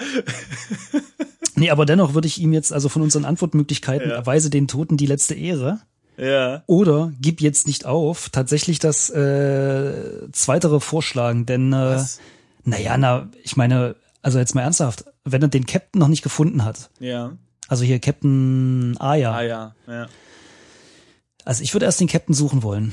Nee, 1.56 1.70
aber 1.70 1.86
dennoch 1.86 2.14
würde 2.14 2.26
ich 2.26 2.40
ihm 2.40 2.52
jetzt 2.52 2.72
also 2.72 2.88
von 2.88 3.02
unseren 3.02 3.24
Antwortmöglichkeiten 3.24 4.10
Ja. 4.10 4.16
erweise 4.16 4.50
den 4.50 4.66
Toten 4.68 4.96
die 4.96 5.06
letzte 5.06 5.34
Ehre. 5.34 5.80
ja. 6.16 6.62
Oder 6.66 7.12
gib 7.20 7.40
jetzt 7.40 7.66
nicht 7.66 7.86
auf, 7.86 8.28
tatsächlich 8.30 8.78
das 8.78 9.10
äh, 9.10 10.30
zweitere 10.32 10.80
vorschlagen, 10.80 11.46
denn 11.46 11.72
äh, 11.72 11.76
Was? 11.76 12.20
naja, 12.64 12.96
na, 12.98 13.28
ich 13.42 13.56
meine, 13.56 13.96
also 14.22 14.38
jetzt 14.38 14.54
mal 14.54 14.62
ernsthaft, 14.62 15.04
wenn 15.24 15.42
er 15.42 15.48
den 15.48 15.66
Captain 15.66 15.98
noch 16.00 16.08
nicht 16.08 16.22
gefunden 16.22 16.64
hat, 16.64 16.90
Ja. 17.00 17.32
also 17.68 17.84
hier 17.84 17.98
Captain 17.98 18.96
Aya, 19.00 19.32
Ah 19.34 19.42
ja, 19.42 19.74
ja. 19.86 20.06
also 21.44 21.62
ich 21.62 21.74
würde 21.74 21.86
erst 21.86 22.00
den 22.00 22.08
Captain 22.08 22.34
suchen 22.34 22.62
wollen. 22.62 22.92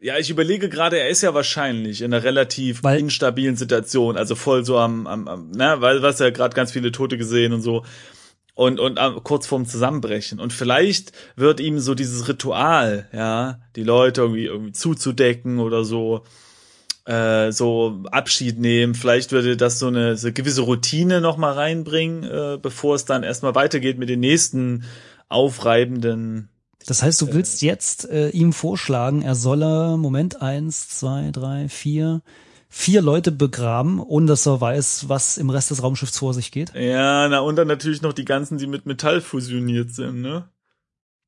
Ja, 0.00 0.16
ich 0.16 0.30
überlege 0.30 0.68
gerade, 0.68 0.98
er 0.98 1.08
ist 1.08 1.22
ja 1.22 1.34
wahrscheinlich 1.34 2.02
in 2.02 2.14
einer 2.14 2.22
relativ 2.22 2.84
Weil- 2.84 3.00
instabilen 3.00 3.56
Situation, 3.56 4.16
also 4.16 4.36
voll 4.36 4.64
so 4.64 4.78
am, 4.78 5.06
am, 5.06 5.26
am 5.26 5.50
ne, 5.50 5.76
weil 5.80 6.02
was 6.02 6.20
ja 6.20 6.30
gerade 6.30 6.54
ganz 6.54 6.70
viele 6.70 6.92
Tote 6.92 7.18
gesehen 7.18 7.52
und 7.52 7.62
so. 7.62 7.84
Und 8.54 8.80
und 8.80 8.98
am, 8.98 9.22
kurz 9.22 9.46
vorm 9.46 9.66
Zusammenbrechen. 9.66 10.40
Und 10.40 10.52
vielleicht 10.52 11.12
wird 11.36 11.60
ihm 11.60 11.78
so 11.78 11.94
dieses 11.94 12.28
Ritual, 12.28 13.08
ja, 13.12 13.60
die 13.76 13.84
Leute 13.84 14.22
irgendwie 14.22 14.46
irgendwie 14.46 14.72
zuzudecken 14.72 15.58
oder 15.58 15.84
so 15.84 16.24
äh, 17.06 17.52
so 17.52 18.02
Abschied 18.10 18.58
nehmen, 18.58 18.94
vielleicht 18.94 19.32
würde 19.32 19.56
das 19.56 19.78
so 19.78 19.86
eine, 19.86 20.16
so 20.16 20.26
eine 20.26 20.34
gewisse 20.34 20.60
Routine 20.62 21.20
noch 21.20 21.38
mal 21.38 21.52
reinbringen, 21.54 22.22
äh, 22.24 22.58
bevor 22.60 22.94
es 22.96 23.04
dann 23.06 23.22
erstmal 23.22 23.54
weitergeht 23.54 23.98
mit 23.98 24.10
den 24.10 24.20
nächsten 24.20 24.84
aufreibenden 25.28 26.50
Das 26.88 27.02
heißt, 27.02 27.20
du 27.20 27.34
willst 27.34 27.60
jetzt 27.60 28.08
äh, 28.08 28.30
ihm 28.30 28.54
vorschlagen, 28.54 29.20
er 29.20 29.34
solle, 29.34 29.98
Moment, 29.98 30.40
eins, 30.40 30.88
zwei, 30.88 31.30
drei, 31.32 31.68
vier, 31.68 32.22
vier 32.70 33.02
Leute 33.02 33.30
begraben, 33.30 34.00
ohne 34.00 34.24
dass 34.24 34.46
er 34.46 34.58
weiß, 34.58 35.10
was 35.10 35.36
im 35.36 35.50
Rest 35.50 35.70
des 35.70 35.82
Raumschiffs 35.82 36.16
vor 36.16 36.32
sich 36.32 36.50
geht. 36.50 36.72
Ja, 36.74 37.28
na 37.28 37.40
und 37.40 37.56
dann 37.56 37.68
natürlich 37.68 38.00
noch 38.00 38.14
die 38.14 38.24
ganzen, 38.24 38.56
die 38.56 38.66
mit 38.66 38.86
Metall 38.86 39.20
fusioniert 39.20 39.94
sind, 39.94 40.22
ne? 40.22 40.48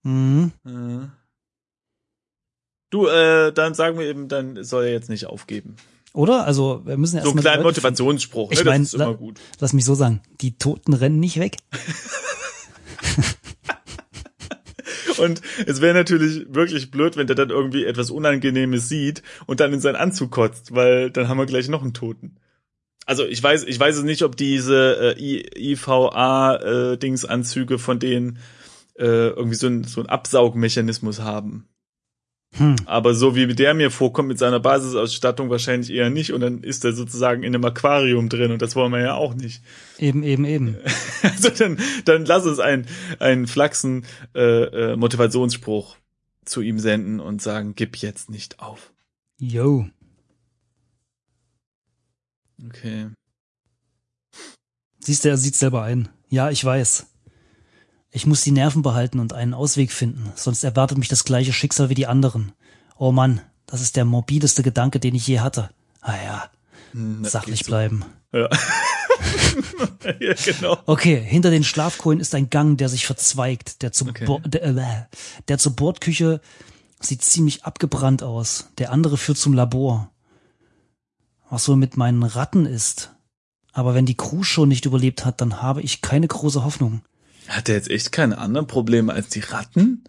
Mhm. 0.03 0.53
Ja. 0.65 1.11
Du, 2.89 3.07
äh, 3.09 3.53
dann 3.53 3.75
sagen 3.75 3.99
wir 3.99 4.07
eben, 4.07 4.29
dann 4.29 4.65
soll 4.65 4.85
er 4.85 4.93
jetzt 4.93 5.11
nicht 5.11 5.27
aufgeben. 5.27 5.77
Oder? 6.15 6.47
Also, 6.47 6.81
wir 6.87 6.97
müssen 6.97 7.21
So 7.21 7.29
einen 7.29 7.37
die 7.37 7.43
kleinen 7.43 7.63
Leute 7.63 7.81
Motivationsspruch, 7.81 8.51
Ich 8.51 8.61
ne? 8.61 8.65
mein, 8.65 8.83
das 8.85 8.95
ist 8.95 9.01
immer 9.01 9.15
gut. 9.15 9.39
Lass 9.59 9.75
mich 9.75 9.85
so 9.85 9.95
sagen, 9.95 10.23
die 10.41 10.57
Toten 10.57 10.95
rennen 10.95 11.21
nicht 11.21 11.39
weg. 11.39 11.59
Und 15.21 15.41
es 15.67 15.81
wäre 15.81 15.95
natürlich 15.95 16.53
wirklich 16.53 16.91
blöd, 16.91 17.17
wenn 17.17 17.27
der 17.27 17.37
dann 17.37 17.51
irgendwie 17.51 17.85
etwas 17.85 18.11
Unangenehmes 18.11 18.89
sieht 18.89 19.23
und 19.47 19.61
dann 19.61 19.73
in 19.73 19.81
seinen 19.81 19.97
Anzug 19.97 20.31
kotzt, 20.31 20.75
weil 20.75 21.11
dann 21.11 21.29
haben 21.29 21.39
wir 21.39 21.47
gleich 21.47 21.69
noch 21.69 21.83
einen 21.83 21.95
Toten. 21.95 22.37
Also 23.07 23.25
ich 23.27 23.43
weiß, 23.43 23.65
ich 23.65 23.79
weiß 23.79 23.97
es 23.97 24.05
nicht, 24.05 24.23
ob 24.23 24.37
diese 24.37 25.15
äh, 25.17 25.73
IVA-Dingsanzüge 25.73 27.79
von 27.79 27.99
denen 27.99 28.39
äh, 28.99 29.31
irgendwie 29.31 29.57
so 29.57 29.67
ein 29.67 29.85
so 29.85 30.01
ein 30.01 30.09
Absaugmechanismus 30.09 31.21
haben. 31.21 31.67
Hm. 32.57 32.77
Aber 32.85 33.15
so 33.15 33.37
wie 33.37 33.47
der 33.55 33.75
mir 33.75 33.91
vorkommt 33.91 34.29
mit 34.29 34.39
seiner 34.39 34.59
Basisausstattung 34.59 35.51
wahrscheinlich 35.51 35.91
eher 35.91 36.11
nicht 36.11 36.33
und 36.33 36.41
dann 36.41 36.63
ist 36.63 36.85
er 36.85 36.93
sozusagen 36.93 37.45
in 37.45 37.55
einem 37.55 37.65
Aquarium 37.65 38.29
drin 38.29 38.51
und 38.51 38.61
das 38.61 38.75
wollen 38.75 38.93
wir 38.93 39.01
ja 39.01 39.15
auch 39.15 39.35
nicht. 39.35 39.63
Eben, 39.99 40.23
eben, 40.23 40.45
eben. 40.45 40.77
Also 41.23 41.51
dann, 41.51 41.79
dann 42.07 42.25
lass 42.25 42.47
uns 42.47 42.59
einen, 42.59 42.87
einen 43.19 43.47
flachsen 43.47 44.05
äh, 44.35 44.93
äh, 44.93 44.97
Motivationsspruch 44.97 45.97
zu 46.45 46.63
ihm 46.63 46.79
senden 46.79 47.21
und 47.21 47.41
sagen, 47.41 47.75
gib 47.77 47.97
jetzt 47.99 48.31
nicht 48.31 48.59
auf. 48.59 48.93
Yo. 49.39 49.87
Okay. 52.67 53.09
Siehst 54.99 55.25
du, 55.25 55.29
er 55.29 55.37
sieht 55.37 55.55
selber 55.55 55.83
ein. 55.83 56.09
Ja, 56.29 56.51
ich 56.51 56.65
weiß. 56.65 57.07
Ich 58.13 58.27
muss 58.27 58.43
die 58.43 58.51
Nerven 58.51 58.83
behalten 58.83 59.21
und 59.21 59.33
einen 59.33 59.55
Ausweg 59.55 59.93
finden, 59.93 60.33
sonst 60.35 60.65
erwartet 60.65 60.99
mich 60.99 61.09
das 61.09 61.25
gleiche 61.25 61.53
Schicksal 61.53 61.89
wie 61.91 61.95
die 61.95 62.07
anderen. 62.07 62.53
Oh 62.99 63.13
Mann, 63.13 63.41
das 63.67 63.81
ist 63.81 63.97
der 63.97 64.05
morbideste 64.05 64.63
Gedanke, 64.63 64.99
den 64.99 65.15
ich 65.15 65.27
je 65.27 65.41
hatte. 65.41 65.71
Ah 66.01 66.17
ja, 66.25 66.51
das 66.93 67.33
sachlich 67.33 67.61
so. 67.61 67.67
bleiben. 67.67 68.05
Ja. 68.33 68.49
ja, 70.21 70.35
genau. 70.45 70.79
Okay, 70.87 71.21
hinter 71.21 71.51
den 71.51 71.65
Schlafkohlen 71.65 72.21
ist 72.21 72.35
ein 72.35 72.51
Gang, 72.51 72.79
der 72.79 72.89
sich 72.89 73.07
verzweigt, 73.07 73.83
der, 73.83 73.93
zum 73.93 74.09
Okay. 74.09 74.25
Bo 74.25 74.41
der, 74.45 74.65
äh, 74.65 75.07
der 75.49 75.59
zur 75.59 75.77
Bordküche 75.77 76.41
sieht 77.01 77.23
ziemlich 77.23 77.65
abgebrannt 77.65 78.23
aus. 78.23 78.69
Der 78.79 78.93
andere 78.93 79.17
führt 79.17 79.39
zum 79.39 79.55
Labor. 79.55 80.11
Was 81.49 81.69
wohl 81.69 81.77
mit 81.77 81.97
meinen 81.97 82.23
Ratten 82.23 82.67
ist. 82.67 83.13
Aber 83.73 83.95
wenn 83.95 84.07
die 84.07 84.17
Crew 84.17 84.43
schon 84.43 84.69
nicht 84.69 84.85
überlebt 84.85 85.25
hat, 85.25 85.41
dann 85.41 85.63
habe 85.63 85.81
ich 85.81 86.03
keine 86.03 86.29
große 86.29 86.65
Hoffnung. 86.65 87.03
Hat 87.49 87.69
er 87.69 87.75
jetzt 87.77 87.91
echt 87.91 88.13
keine 88.13 88.39
anderen 88.39 88.67
Probleme 88.67 89.13
als 89.13 89.29
die 89.29 89.41
Ratten? 89.41 90.05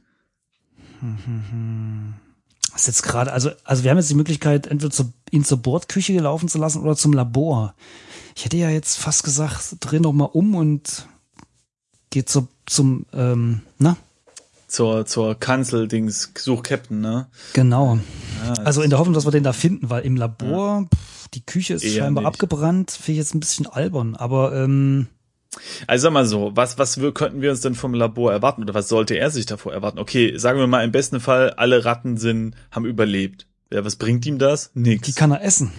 Das 2.72 2.82
ist 2.82 2.88
jetzt 2.88 3.04
gerade, 3.04 3.32
also, 3.34 3.50
also 3.64 3.84
wir 3.84 3.92
haben 3.92 3.98
jetzt 3.98 4.10
die 4.10 4.16
Möglichkeit, 4.16 4.68
entweder 4.68 4.92
zu, 4.92 5.12
ihn 5.32 5.44
zur 5.44 5.58
Bordküche 5.58 6.18
laufen 6.20 6.48
zu 6.48 6.58
lassen 6.58 6.82
oder 6.82 6.96
zum 6.96 7.14
Labor. 7.14 7.74
Ich 8.36 8.46
hätte 8.46 8.58
ja 8.58 8.70
jetzt 8.70 8.98
fast 8.98 9.24
gesagt, 9.24 9.76
dreh 9.80 10.00
noch 10.00 10.14
mal 10.14 10.26
um 10.26 10.56
und 10.56 11.08
geht 12.12 12.30
zur, 12.30 12.48
zum, 12.66 13.06
ähm, 13.14 13.62
na, 13.78 13.98
Zur, 14.68 15.06
zur 15.06 15.36
Kanzel-Dings, 15.36 16.32
such 16.38 16.64
Captain, 16.64 17.02
ne? 17.02 17.28
genau. 17.54 18.00
Ja, 18.46 18.54
Also 18.64 18.82
in 18.82 18.90
der 18.90 19.00
Hoffnung, 19.00 19.14
dass 19.16 19.26
wir 19.26 19.32
den 19.32 19.44
da 19.44 19.54
finden, 19.54 19.90
weil 19.90 20.04
im 20.04 20.16
Labor, 20.16 20.88
pff, 20.94 21.28
die 21.34 21.46
Küche 21.46 21.74
ist 21.74 21.84
Eher 21.84 22.04
scheinbar 22.04 22.24
nicht. 22.24 22.28
abgebrannt, 22.30 22.92
finde 22.92 23.12
ich 23.14 23.18
jetzt 23.18 23.36
ein 23.36 23.40
bisschen 23.42 23.68
albern, 23.68 24.16
aber 24.16 24.54
ähm, 24.56 25.08
Also 25.86 26.04
sag 26.04 26.14
mal 26.14 26.26
so, 26.26 26.52
was, 26.56 26.78
was 26.78 27.02
wir, 27.02 27.14
könnten 27.14 27.42
wir 27.42 27.52
uns 27.52 27.62
denn 27.62 27.76
vom 27.76 27.94
Labor 27.94 28.32
erwarten 28.32 28.64
oder 28.64 28.74
was 28.74 28.88
sollte 28.88 29.16
er 29.16 29.30
sich 29.32 29.46
davor 29.46 29.74
erwarten? 29.74 30.00
Okay, 30.00 30.38
sagen 30.38 30.60
wir 30.60 30.68
mal 30.68 30.84
im 30.84 30.92
besten 30.92 31.20
Fall, 31.20 31.52
alle 31.52 31.84
Ratten 31.84 32.18
sind, 32.18 32.56
haben 32.72 32.86
überlebt. 32.86 33.48
Ja, 33.72 33.84
was 33.84 33.98
bringt 33.98 34.26
ihm 34.26 34.40
das? 34.40 34.72
Nix. 34.74 35.08
die 35.08 35.14
kann 35.14 35.32
er 35.32 35.44
essen. 35.44 35.72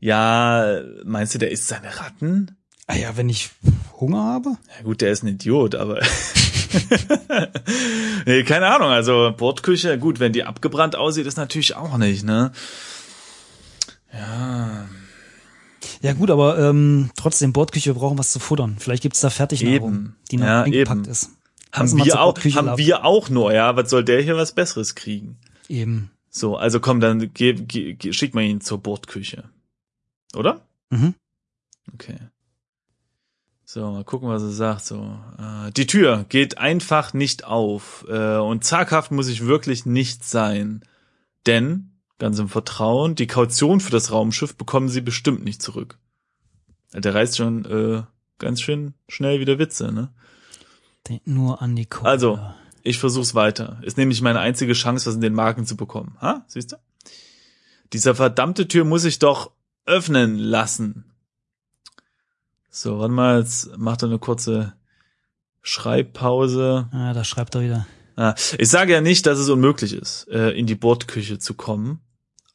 ja, 0.00 0.80
meinst 1.04 1.34
du, 1.34 1.38
der 1.38 1.50
isst 1.50 1.68
seine 1.68 1.98
Ratten? 1.98 2.56
Ah 2.86 2.96
ja, 2.96 3.16
wenn 3.16 3.28
ich 3.28 3.50
Hunger 3.98 4.22
habe? 4.22 4.56
Ja 4.76 4.84
gut, 4.84 5.00
der 5.00 5.12
ist 5.12 5.22
ein 5.22 5.28
Idiot, 5.28 5.74
aber 5.74 6.00
nee, 8.26 8.42
keine 8.44 8.66
Ahnung, 8.66 8.88
also 8.88 9.32
Bordküche, 9.36 9.98
gut, 9.98 10.20
wenn 10.20 10.32
die 10.32 10.44
abgebrannt 10.44 10.96
aussieht, 10.96 11.26
ist 11.26 11.36
natürlich 11.36 11.76
auch 11.76 11.96
nicht, 11.96 12.24
ne? 12.24 12.52
Ja, 14.12 14.88
Ja 16.00 16.12
gut, 16.12 16.30
aber 16.30 16.58
ähm, 16.58 17.10
trotzdem, 17.16 17.52
Bordküche, 17.52 17.90
wir 17.94 18.00
brauchen 18.00 18.18
was 18.18 18.32
zu 18.32 18.38
futtern. 18.38 18.76
Vielleicht 18.78 19.02
gibt's 19.02 19.20
da 19.20 19.30
Fertignahrung, 19.30 19.94
Eben. 19.94 20.16
die 20.30 20.36
noch 20.38 20.46
Ja, 20.46 20.62
eingepackt 20.62 21.02
eben. 21.02 21.10
ist. 21.10 21.30
haben 21.72 21.96
wir 22.04 22.20
auch, 22.20 22.24
Bordküche 22.34 22.56
haben 22.58 22.78
wir 22.78 23.04
auch 23.04 23.28
nur, 23.30 23.52
ja, 23.52 23.74
was 23.76 23.90
soll 23.90 24.04
der 24.04 24.20
hier 24.22 24.36
was 24.36 24.52
Besseres 24.52 24.94
kriegen? 24.94 25.38
Eben. 25.68 26.10
So, 26.30 26.56
also 26.56 26.80
komm, 26.80 27.00
dann 27.00 27.32
geh, 27.34 27.52
geh, 27.54 27.94
geh, 27.94 28.12
schick 28.12 28.34
mal 28.34 28.42
ihn 28.42 28.60
zur 28.60 28.78
Bordküche. 28.78 29.44
Oder? 30.34 30.62
Mhm. 30.90 31.14
Okay. 31.94 32.16
So, 33.64 33.90
mal 33.90 34.04
gucken, 34.04 34.28
was 34.28 34.42
er 34.42 34.50
sagt. 34.50 34.84
So, 34.84 35.16
äh, 35.38 35.70
die 35.72 35.86
Tür 35.86 36.26
geht 36.28 36.58
einfach 36.58 37.14
nicht 37.14 37.44
auf 37.44 38.04
äh, 38.08 38.36
und 38.36 38.64
zaghaft 38.64 39.10
muss 39.10 39.28
ich 39.28 39.46
wirklich 39.46 39.86
nicht 39.86 40.24
sein, 40.24 40.82
denn 41.46 41.91
ganz 42.22 42.38
im 42.38 42.48
Vertrauen, 42.48 43.16
die 43.16 43.26
Kaution 43.26 43.80
für 43.80 43.90
das 43.90 44.12
Raumschiff 44.12 44.54
bekommen 44.54 44.88
Sie 44.88 45.00
bestimmt 45.00 45.44
nicht 45.44 45.60
zurück. 45.60 45.98
Der 46.94 47.12
reißt 47.12 47.36
schon 47.36 47.64
äh, 47.64 48.04
ganz 48.38 48.60
schön 48.60 48.94
schnell 49.08 49.40
wieder 49.40 49.58
Witze, 49.58 49.90
ne? 49.90 50.12
Denk 51.08 51.26
nur 51.26 51.60
an 51.60 51.74
die 51.74 51.86
Kohle. 51.86 52.08
Also, 52.08 52.38
ich 52.84 52.98
versuch's 52.98 53.34
weiter. 53.34 53.80
Ist 53.82 53.98
nämlich 53.98 54.22
meine 54.22 54.38
einzige 54.38 54.72
Chance, 54.72 55.06
was 55.06 55.16
in 55.16 55.20
den 55.20 55.34
Marken 55.34 55.66
zu 55.66 55.76
bekommen. 55.76 56.16
Ha? 56.20 56.44
Siehst 56.46 56.70
du? 56.70 56.76
Dieser 57.92 58.14
verdammte 58.14 58.68
Tür 58.68 58.84
muss 58.84 59.04
ich 59.04 59.18
doch 59.18 59.50
öffnen 59.84 60.38
lassen. 60.38 61.06
So, 62.70 63.00
warte 63.00 63.12
mal, 63.12 63.40
jetzt 63.40 63.76
macht 63.78 64.04
er 64.04 64.10
eine 64.10 64.20
kurze 64.20 64.74
Schreibpause. 65.60 66.88
Ah, 66.92 67.14
da 67.14 67.24
schreibt 67.24 67.56
er 67.56 67.62
wieder. 67.62 67.86
Ah, 68.14 68.36
ich 68.58 68.68
sage 68.68 68.92
ja 68.92 69.00
nicht, 69.00 69.26
dass 69.26 69.40
es 69.40 69.48
unmöglich 69.48 69.92
ist, 69.92 70.28
äh, 70.28 70.50
in 70.50 70.66
die 70.66 70.76
Bordküche 70.76 71.40
zu 71.40 71.54
kommen, 71.54 72.00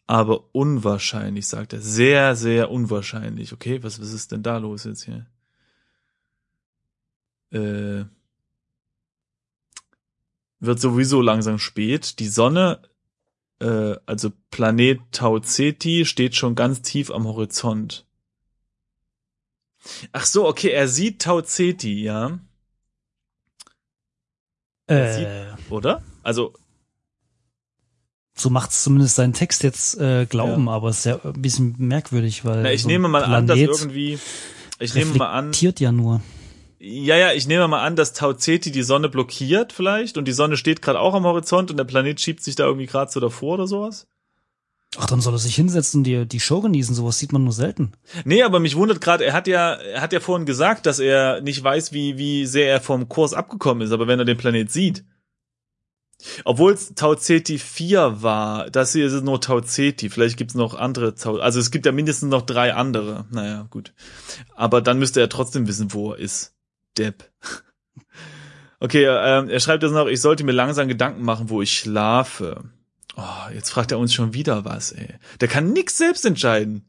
aber 0.08 0.56
unwahrscheinlich, 0.56 1.48
sagt 1.48 1.74
er. 1.74 1.82
Sehr, 1.82 2.36
sehr 2.36 2.72
unwahrscheinlich. 2.72 3.52
Okay, 3.52 3.84
was, 3.84 4.00
was 4.00 4.14
ist 4.14 4.32
denn 4.32 4.42
da 4.42 4.58
los 4.58 4.86
jetzt 4.86 5.04
hier? 5.04 5.28
Äh, 7.52 8.06
wird 10.60 10.80
sowieso 10.80 11.22
langsam 11.22 11.60
spät. 11.60 12.20
Die 12.20 12.28
Sonne, 12.30 12.82
äh, 13.60 13.96
also 14.06 14.32
Planet 14.50 15.02
Tau 15.12 15.40
Ceti, 15.40 16.06
steht 16.06 16.36
schon 16.36 16.56
ganz 16.56 16.82
tief 16.82 17.12
am 17.12 17.26
Horizont. 17.26 18.06
Ach 20.14 20.26
so, 20.26 20.48
okay, 20.48 20.70
er 20.70 20.88
sieht 20.88 21.22
Tau 21.22 21.42
Ceti, 21.42 22.02
ja. 22.02 22.40
Er 24.88 25.10
Äh, 25.10 25.14
sieht, 25.58 25.72
oder? 25.72 26.02
Also, 26.24 26.54
so 28.40 28.50
macht's 28.50 28.84
zumindest 28.84 29.16
seinen 29.16 29.34
Text 29.34 29.64
jetzt 29.64 30.00
äh, 30.00 30.26
glauben, 30.26 30.70
aber 30.70 30.90
es 30.90 31.00
ist 31.00 31.06
ja 31.06 31.20
ein 31.24 31.42
bisschen 31.42 31.76
merkwürdig, 31.78 32.46
weil 32.46 32.64
na, 32.64 32.72
ich 32.72 32.84
so 32.84 32.88
nehme 32.88 33.08
mal 33.08 33.24
an, 33.24 33.48
dass 33.48 33.58
Planet 33.58 33.80
irgendwie, 33.80 34.20
ich 34.80 34.94
nehme 34.94 35.16
mal 35.16 35.32
an, 35.32 35.52
ja 35.54 35.92
nur. 35.92 36.22
ja, 36.80 37.18
ja, 37.18 37.34
ich 37.34 37.48
nehme 37.48 37.68
mal 37.68 37.84
an, 37.84 37.96
dass 37.96 38.14
Tau 38.14 38.34
Ceti 38.34 38.72
die 38.72 38.84
Sonne 38.84 39.10
blockiert 39.10 39.74
vielleicht 39.74 40.18
und 40.18 40.28
die 40.28 40.34
Sonne 40.34 40.58
steht 40.58 40.82
gerade 40.82 41.00
auch 41.00 41.14
am 41.14 41.26
Horizont 41.26 41.72
und 41.72 41.78
der 41.78 41.84
Planet 41.84 42.20
schiebt 42.20 42.44
sich 42.44 42.56
da 42.56 42.66
irgendwie 42.66 42.86
gerade 42.88 43.12
so 43.12 43.20
davor 43.20 43.56
oder 43.56 43.68
sowas. 43.68 44.08
Ach, 44.96 45.06
dann 45.06 45.20
soll 45.22 45.34
er 45.34 45.40
sich 45.40 45.56
hinsetzen 45.56 46.00
und 46.00 46.04
die, 46.06 46.26
die 46.26 46.40
Show 46.40 46.62
genießen. 46.62 46.96
Sowas 46.96 47.20
sieht 47.20 47.34
man 47.34 47.44
nur 47.44 47.54
selten. 47.54 47.92
Nee, 48.24 48.42
aber 48.44 48.60
mich 48.60 48.76
wundert 48.78 49.02
gerade, 49.02 49.26
er 49.26 49.34
hat 49.34 49.48
ja, 49.48 49.74
er 49.74 50.02
hat 50.02 50.14
ja 50.14 50.20
vorhin 50.20 50.46
gesagt, 50.46 50.86
dass 50.86 51.00
er 51.00 51.42
nicht 51.42 51.62
weiß, 51.62 51.92
wie, 51.92 52.18
wie 52.18 52.46
sehr 52.46 52.72
er 52.72 52.80
vom 52.80 53.10
Kurs 53.10 53.34
abgekommen 53.34 53.86
ist, 53.86 53.92
aber 53.92 54.08
wenn 54.08 54.20
er 54.20 54.26
den 54.26 54.38
Planet 54.38 54.72
sieht. 54.72 55.04
Obwohl 56.46 56.74
es 56.74 56.96
Tau 56.96 57.16
Ceti 57.16 57.60
4 57.60 58.24
war, 58.24 58.70
das 58.72 58.94
hier 58.94 59.06
ist 59.06 59.14
es 59.14 59.22
nur 59.22 59.40
Tau 59.40 59.62
Ceti, 59.62 60.10
vielleicht 60.10 60.38
gibt's 60.38 60.56
noch 60.56 60.74
andere 60.74 61.16
Tau, 61.16 61.38
also 61.38 61.60
es 61.60 61.70
gibt 61.70 61.86
ja 61.86 61.92
mindestens 61.92 62.30
noch 62.30 62.42
drei 62.42 62.74
andere. 62.74 63.26
Naja, 63.30 63.68
gut. 63.70 63.94
Aber 64.56 64.82
dann 64.82 65.00
müsste 65.00 65.20
er 65.20 65.30
trotzdem 65.30 65.68
wissen, 65.68 65.94
wo 65.94 66.14
er 66.14 66.20
ist. 66.20 66.56
Depp. 66.98 67.30
Okay, 68.80 69.06
ähm, 69.06 69.50
er 69.50 69.60
schreibt 69.60 69.82
jetzt 69.82 69.94
noch, 69.94 70.06
ich 70.06 70.22
sollte 70.22 70.44
mir 70.44 70.52
langsam 70.52 70.88
Gedanken 70.88 71.24
machen, 71.24 71.50
wo 71.50 71.64
ich 71.64 71.76
schlafe. 71.76 72.64
Oh, 73.16 73.52
jetzt 73.52 73.72
fragt 73.72 73.92
er 73.92 73.98
uns 73.98 74.14
schon 74.14 74.36
wieder 74.36 74.66
was, 74.66 74.92
ey. 74.92 75.16
Der 75.42 75.48
kann 75.48 75.74
nix 75.74 75.98
selbst 75.98 76.24
entscheiden. 76.28 76.86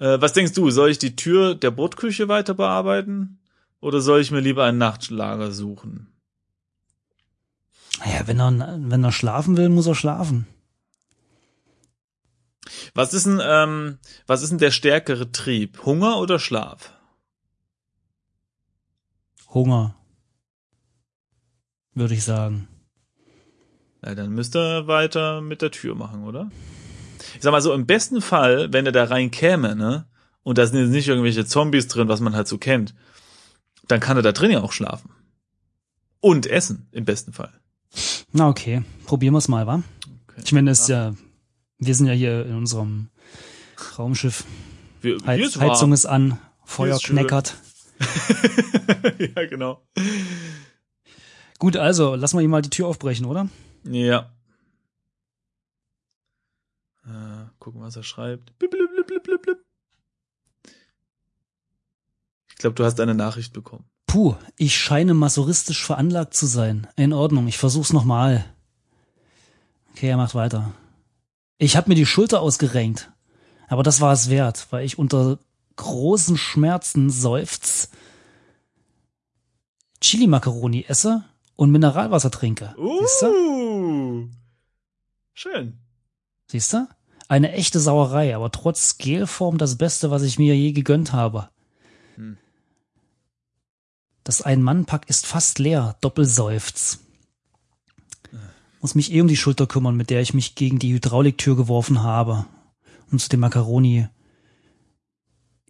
Äh, 0.00 0.20
was 0.20 0.32
denkst 0.32 0.52
du, 0.52 0.70
soll 0.70 0.90
ich 0.90 0.98
die 0.98 1.14
Tür 1.14 1.54
der 1.54 1.70
Bordküche 1.70 2.26
weiter 2.26 2.54
bearbeiten? 2.54 3.38
Oder 3.80 4.00
soll 4.00 4.20
ich 4.20 4.32
mir 4.32 4.40
lieber 4.40 4.64
ein 4.64 4.78
Nachtlager 4.78 5.52
suchen? 5.52 6.08
Naja, 8.00 8.26
wenn 8.26 8.40
er, 8.40 8.78
wenn 8.78 9.04
er 9.04 9.12
schlafen 9.12 9.56
will, 9.56 9.68
muss 9.68 9.86
er 9.86 9.94
schlafen. 9.94 10.46
Was 12.94 13.12
ist 13.12 13.26
denn, 13.26 13.40
ähm, 13.42 13.98
was 14.26 14.42
ist 14.42 14.50
denn 14.50 14.58
der 14.58 14.70
stärkere 14.70 15.30
Trieb? 15.32 15.84
Hunger 15.84 16.18
oder 16.18 16.38
Schlaf? 16.38 16.92
Hunger. 19.48 19.94
Würde 21.94 22.14
ich 22.14 22.24
sagen. 22.24 22.68
Ja, 24.04 24.14
dann 24.14 24.30
müsste 24.30 24.58
er 24.58 24.86
weiter 24.86 25.40
mit 25.40 25.62
der 25.62 25.70
Tür 25.70 25.94
machen, 25.94 26.24
oder? 26.24 26.50
Ich 27.36 27.42
sag 27.42 27.52
mal 27.52 27.62
so, 27.62 27.72
im 27.72 27.86
besten 27.86 28.20
Fall, 28.20 28.72
wenn 28.72 28.86
er 28.86 28.92
da 28.92 29.04
rein 29.04 29.30
käme, 29.30 29.74
ne, 29.76 30.06
und 30.42 30.58
da 30.58 30.66
sind 30.66 30.78
jetzt 30.78 30.90
nicht 30.90 31.08
irgendwelche 31.08 31.46
Zombies 31.46 31.88
drin, 31.88 32.08
was 32.08 32.20
man 32.20 32.36
halt 32.36 32.48
so 32.48 32.58
kennt, 32.58 32.94
dann 33.88 34.00
kann 34.00 34.16
er 34.16 34.22
da 34.22 34.32
drin 34.32 34.50
ja 34.50 34.60
auch 34.60 34.72
schlafen. 34.72 35.10
Und 36.20 36.46
essen, 36.46 36.88
im 36.92 37.04
besten 37.04 37.32
Fall. 37.32 37.52
Na 38.36 38.48
okay, 38.48 38.82
probieren 39.06 39.32
wir's 39.32 39.46
mal, 39.46 39.64
wa? 39.68 39.84
Okay. 40.26 40.42
Ich 40.44 40.52
meine, 40.52 40.72
es 40.72 40.80
ist 40.80 40.88
ja, 40.88 41.14
wir 41.78 41.94
sind 41.94 42.08
ja 42.08 42.14
hier 42.14 42.44
in 42.44 42.56
unserem 42.56 43.08
Raumschiff. 43.96 44.42
Wir, 45.00 45.18
Heiz. 45.24 45.56
Heizung 45.56 45.92
ist 45.92 46.04
an, 46.04 46.40
Feuer 46.64 46.96
ist 46.96 47.04
kneckert. 47.04 47.56
ja, 49.36 49.46
genau. 49.46 49.86
Gut, 51.60 51.76
also, 51.76 52.16
lass 52.16 52.34
mal 52.34 52.42
ihm 52.42 52.50
mal 52.50 52.60
die 52.60 52.70
Tür 52.70 52.88
aufbrechen, 52.88 53.24
oder? 53.24 53.48
Ja. 53.84 54.34
Äh, 57.06 57.46
gucken, 57.60 57.82
was 57.82 57.94
er 57.94 58.02
schreibt. 58.02 58.58
Blip, 58.58 58.72
blip, 58.72 58.90
blip, 58.90 59.06
blip, 59.06 59.22
blip, 59.22 59.42
blip. 59.42 59.64
Ich 62.50 62.53
glaube, 62.64 62.76
du 62.76 62.84
hast 62.84 62.98
eine 62.98 63.14
Nachricht 63.14 63.52
bekommen. 63.52 63.84
Puh, 64.06 64.36
ich 64.56 64.74
scheine 64.74 65.12
masochistisch 65.12 65.84
veranlagt 65.84 66.32
zu 66.32 66.46
sein. 66.46 66.86
In 66.96 67.12
Ordnung, 67.12 67.46
ich 67.46 67.58
versuch's 67.58 67.92
nochmal. 67.92 68.46
Okay, 69.92 70.08
er 70.08 70.16
macht 70.16 70.34
weiter. 70.34 70.72
Ich 71.58 71.76
hab 71.76 71.88
mir 71.88 71.94
die 71.94 72.06
Schulter 72.06 72.40
ausgerenkt. 72.40 73.12
Aber 73.68 73.82
das 73.82 74.00
war 74.00 74.14
es 74.14 74.30
wert, 74.30 74.68
weil 74.70 74.86
ich 74.86 74.98
unter 74.98 75.38
großen 75.76 76.38
Schmerzen 76.38 77.10
seufz, 77.10 77.90
Chili-Macaroni 80.00 80.86
esse 80.88 81.24
und 81.56 81.70
Mineralwasser 81.70 82.30
trinke. 82.30 82.74
Siehste? 82.78 83.30
Uh, 83.30 84.28
schön. 85.34 85.78
Siehste? 86.46 86.88
Eine 87.28 87.52
echte 87.52 87.78
Sauerei, 87.78 88.34
aber 88.34 88.50
trotz 88.50 88.96
Gelform 88.96 89.58
das 89.58 89.76
Beste, 89.76 90.10
was 90.10 90.22
ich 90.22 90.38
mir 90.38 90.56
je 90.56 90.72
gegönnt 90.72 91.12
habe. 91.12 91.50
Das 94.24 94.40
Ein-Mann-Pack 94.40 95.08
ist 95.08 95.26
fast 95.26 95.58
leer, 95.58 95.96
Doppelseufz. 96.00 97.00
Muss 98.80 98.94
mich 98.94 99.12
eh 99.12 99.20
um 99.20 99.28
die 99.28 99.36
Schulter 99.36 99.66
kümmern, 99.66 99.96
mit 99.96 100.10
der 100.10 100.20
ich 100.20 100.34
mich 100.34 100.54
gegen 100.54 100.78
die 100.78 100.92
Hydrauliktür 100.94 101.56
geworfen 101.56 102.02
habe. 102.02 102.46
Um 103.10 103.18
zu 103.18 103.28
dem 103.28 103.40
Macaroni 103.40 104.08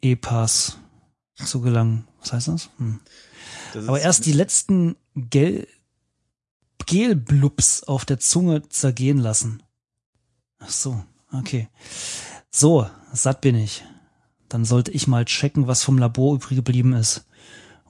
E-Pass 0.01 0.79
zu 1.37 1.61
gelangen. 1.61 2.07
Was 2.21 2.33
heißt 2.33 2.49
das? 2.49 2.71
Hm. 2.79 3.01
Das 3.73 3.89
Aber 3.89 4.01
erst 4.01 4.27
die 4.27 4.33
letzten 4.33 4.97
Gel 5.15 5.67
Gelblubs 6.87 7.85
auf 7.85 8.05
der 8.05 8.19
Zunge 8.19 8.69
zergehen 8.69 9.19
lassen. 9.19 9.63
Ach 10.59 10.69
so, 10.69 11.03
okay. 11.33 11.69
So, 12.51 12.89
satt 13.13 13.41
bin 13.41 13.57
ich. 13.57 13.85
Dann 14.49 14.65
sollte 14.65 14.91
ich 14.91 15.07
mal 15.07 15.25
checken, 15.25 15.67
was 15.67 15.83
vom 15.83 15.99
Labor 15.99 16.35
übrig 16.35 16.57
geblieben 16.57 16.93
ist. 16.93 17.25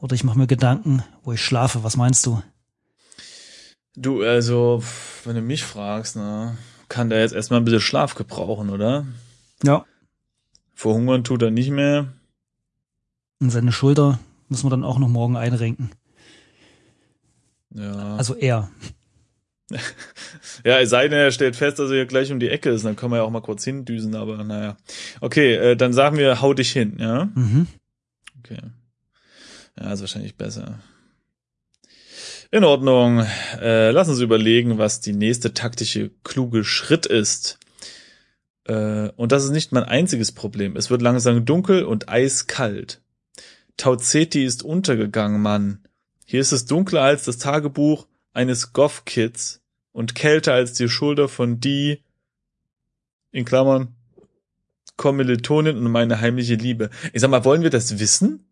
Oder 0.05 0.15
ich 0.15 0.23
mache 0.23 0.37
mir 0.37 0.47
Gedanken, 0.47 1.03
wo 1.23 1.33
ich 1.33 1.41
schlafe. 1.41 1.83
Was 1.83 1.97
meinst 1.97 2.27
du? 2.27 2.43
Du, 3.97 4.23
also, 4.23 4.83
wenn 5.25 5.35
du 5.35 5.41
mich 5.41 5.65
fragst, 5.65 6.17
ne, 6.17 6.59
kann 6.91 7.09
der 7.09 7.21
jetzt 7.21 7.33
erstmal 7.33 7.59
ein 7.59 7.65
bisschen 7.65 7.81
Schlaf 7.81 8.15
gebrauchen, 8.15 8.69
oder? 8.69 9.07
Ja. 9.63 9.87
Verhungern 10.75 11.25
tut 11.25 11.41
er 11.41 11.51
nicht 11.51 11.71
mehr. 11.71 12.13
Und 13.41 13.49
seine 13.49 13.73
Schulter 13.73 14.19
müssen 14.51 14.67
wir 14.67 14.71
dann 14.71 14.85
auch 14.85 14.99
noch 14.99 15.09
morgen 15.09 15.39
einrenken. 15.39 15.91
Ja. 17.71 18.17
Also 18.17 18.35
er. 18.35 18.71
Ja, 20.65 20.79
es 20.79 20.91
sei 20.91 21.09
denn, 21.09 21.19
er 21.19 21.31
stellt 21.31 21.57
fest, 21.57 21.79
dass 21.79 21.91
er 21.91 21.97
hier 21.97 22.07
gleich 22.07 22.31
um 22.31 22.41
die 22.41 22.49
Ecke 22.49 22.71
ist, 22.71 22.85
dann 22.85 22.97
können 22.97 23.13
wir 23.13 23.19
ja 23.19 23.23
auch 23.23 23.31
mal 23.31 23.43
kurz 23.43 23.65
hindüsen, 23.65 24.15
aber 24.15 24.45
naja. 24.45 24.77
Okay, 25.21 25.55
äh, 25.55 25.77
dann 25.77 25.93
sagen 25.93 26.17
wir, 26.17 26.41
hau 26.41 26.55
dich 26.55 26.73
hin, 26.73 26.97
ja? 26.99 27.31
Mhm. 27.35 27.67
Okay. 28.39 28.61
Ja, 29.79 29.93
ist 29.93 30.01
wahrscheinlich 30.01 30.37
besser. 30.37 30.79
In 32.51 32.65
Ordnung. 32.65 33.27
Äh, 33.61 33.91
lass 33.91 34.09
uns 34.09 34.21
überlegen, 34.21 34.79
was 34.79 35.01
die 35.01 35.13
nächste 35.13 35.55
taktische 35.55 36.11
kluge 36.23 36.65
Schritt 36.65 37.07
ist. 37.07 37.59
Äh, 38.65 39.09
und 39.17 39.33
das 39.33 39.45
ist 39.45 39.51
nicht 39.51 39.73
mein 39.73 39.85
einziges 39.85 40.33
Problem. 40.33 40.77
Es 40.77 40.91
wird 40.91 41.03
langsam 41.03 41.45
dunkel 41.45 41.85
und 41.85 42.09
eiskalt. 42.09 43.03
Tau 43.77 43.97
Ceti 43.97 44.45
ist 44.45 44.63
untergegangen, 44.63 45.43
Mann. 45.43 45.83
Hier 46.25 46.41
ist 46.41 46.53
es 46.53 46.65
dunkler 46.65 47.03
als 47.03 47.25
das 47.25 47.39
Tagebuch 47.39 48.07
eines 48.33 48.73
Goth-Kids 48.73 49.61
und 49.93 50.15
kälter 50.15 50.55
als 50.55 50.75
die 50.75 50.89
Schulter 50.89 51.29
von 51.29 51.61
die, 51.61 52.03
in 53.33 53.45
Klammern, 53.45 53.95
Kommilitonin 54.97 55.77
und 55.77 55.91
meine 55.91 56.21
heimliche 56.21 56.55
Liebe. 56.55 56.91
Ich 57.13 57.21
sag 57.21 57.31
mal, 57.31 57.45
wollen 57.45 57.63
wir 57.63 57.71
das 57.71 57.99
wissen? 57.99 58.44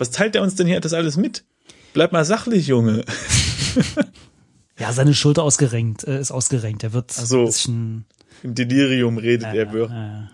Was 0.00 0.10
teilt 0.10 0.34
er 0.34 0.42
uns 0.42 0.54
denn 0.54 0.66
hier 0.66 0.80
das 0.80 0.94
alles 0.94 1.16
mit? 1.16 1.44
Bleib 1.92 2.12
mal 2.12 2.24
sachlich, 2.24 2.66
Junge. 2.66 3.04
Ja, 4.78 4.92
seine 4.94 5.12
Schulter 5.12 5.42
ausgerenkt, 5.42 6.04
äh, 6.04 6.18
ist 6.18 6.30
ausgerenkt. 6.30 6.82
Er 6.84 6.92
wird 6.94 7.12
so. 7.12 7.40
ein 7.40 7.44
bisschen. 7.46 8.04
Im 8.42 8.54
Delirium 8.54 9.18
redet 9.18 9.48
Ja, 9.48 9.52
er. 9.54 9.72
wirr. 9.74 10.30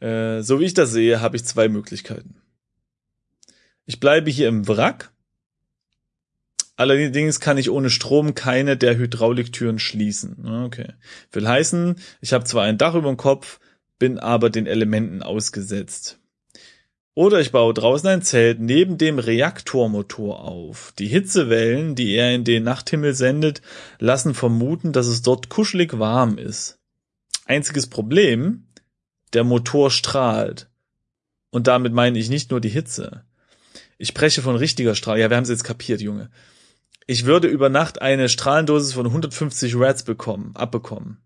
ja, 0.00 0.36
Äh, 0.38 0.42
so 0.42 0.58
wie 0.58 0.64
ich 0.64 0.74
das 0.74 0.90
sehe, 0.90 1.20
habe 1.20 1.36
ich 1.36 1.44
zwei 1.44 1.68
Möglichkeiten. 1.68 2.34
Ich 3.86 4.00
bleibe 4.00 4.30
hier 4.30 4.48
im 4.48 4.66
Wrack. 4.66 5.12
Allerdings 6.76 7.38
kann 7.38 7.56
ich 7.56 7.70
ohne 7.70 7.88
Strom 7.90 8.34
keine 8.34 8.76
der 8.76 8.96
Hydrauliktüren 8.96 9.78
schließen. 9.78 10.44
Okay. 10.64 10.88
Will 11.30 11.46
heißen, 11.46 11.94
ich 12.20 12.32
habe 12.32 12.44
zwar 12.44 12.64
ein 12.64 12.78
Dach 12.78 12.96
über 12.96 13.08
dem 13.08 13.16
Kopf, 13.16 13.60
bin 14.00 14.18
aber 14.18 14.50
den 14.50 14.66
Elementen 14.66 15.22
ausgesetzt. 15.22 16.18
Oder 17.16 17.40
ich 17.40 17.52
baue 17.52 17.72
draußen 17.72 18.08
ein 18.08 18.22
Zelt 18.22 18.58
neben 18.58 18.98
dem 18.98 19.20
Reaktormotor 19.20 20.42
auf. 20.42 20.92
Die 20.98 21.06
Hitzewellen, 21.06 21.94
die 21.94 22.14
er 22.14 22.34
in 22.34 22.42
den 22.42 22.64
Nachthimmel 22.64 23.14
sendet, 23.14 23.62
lassen 24.00 24.34
vermuten, 24.34 24.92
dass 24.92 25.06
es 25.06 25.22
dort 25.22 25.48
kuschelig 25.48 25.98
warm 25.98 26.38
ist. 26.38 26.78
Einziges 27.46 27.86
Problem, 27.86 28.66
der 29.32 29.44
Motor 29.44 29.92
strahlt. 29.92 30.68
Und 31.50 31.68
damit 31.68 31.92
meine 31.92 32.18
ich 32.18 32.30
nicht 32.30 32.50
nur 32.50 32.60
die 32.60 32.68
Hitze. 32.68 33.24
Ich 33.96 34.08
spreche 34.08 34.42
von 34.42 34.56
richtiger 34.56 34.96
Strahlung. 34.96 35.20
Ja, 35.20 35.30
wir 35.30 35.36
haben 35.36 35.44
es 35.44 35.50
jetzt 35.50 35.62
kapiert, 35.62 36.00
Junge. 36.00 36.30
Ich 37.06 37.26
würde 37.26 37.46
über 37.46 37.68
Nacht 37.68 38.02
eine 38.02 38.28
Strahlendosis 38.28 38.92
von 38.92 39.06
150 39.06 39.76
Rats 39.76 40.02
bekommen, 40.02 40.50
abbekommen. 40.56 41.18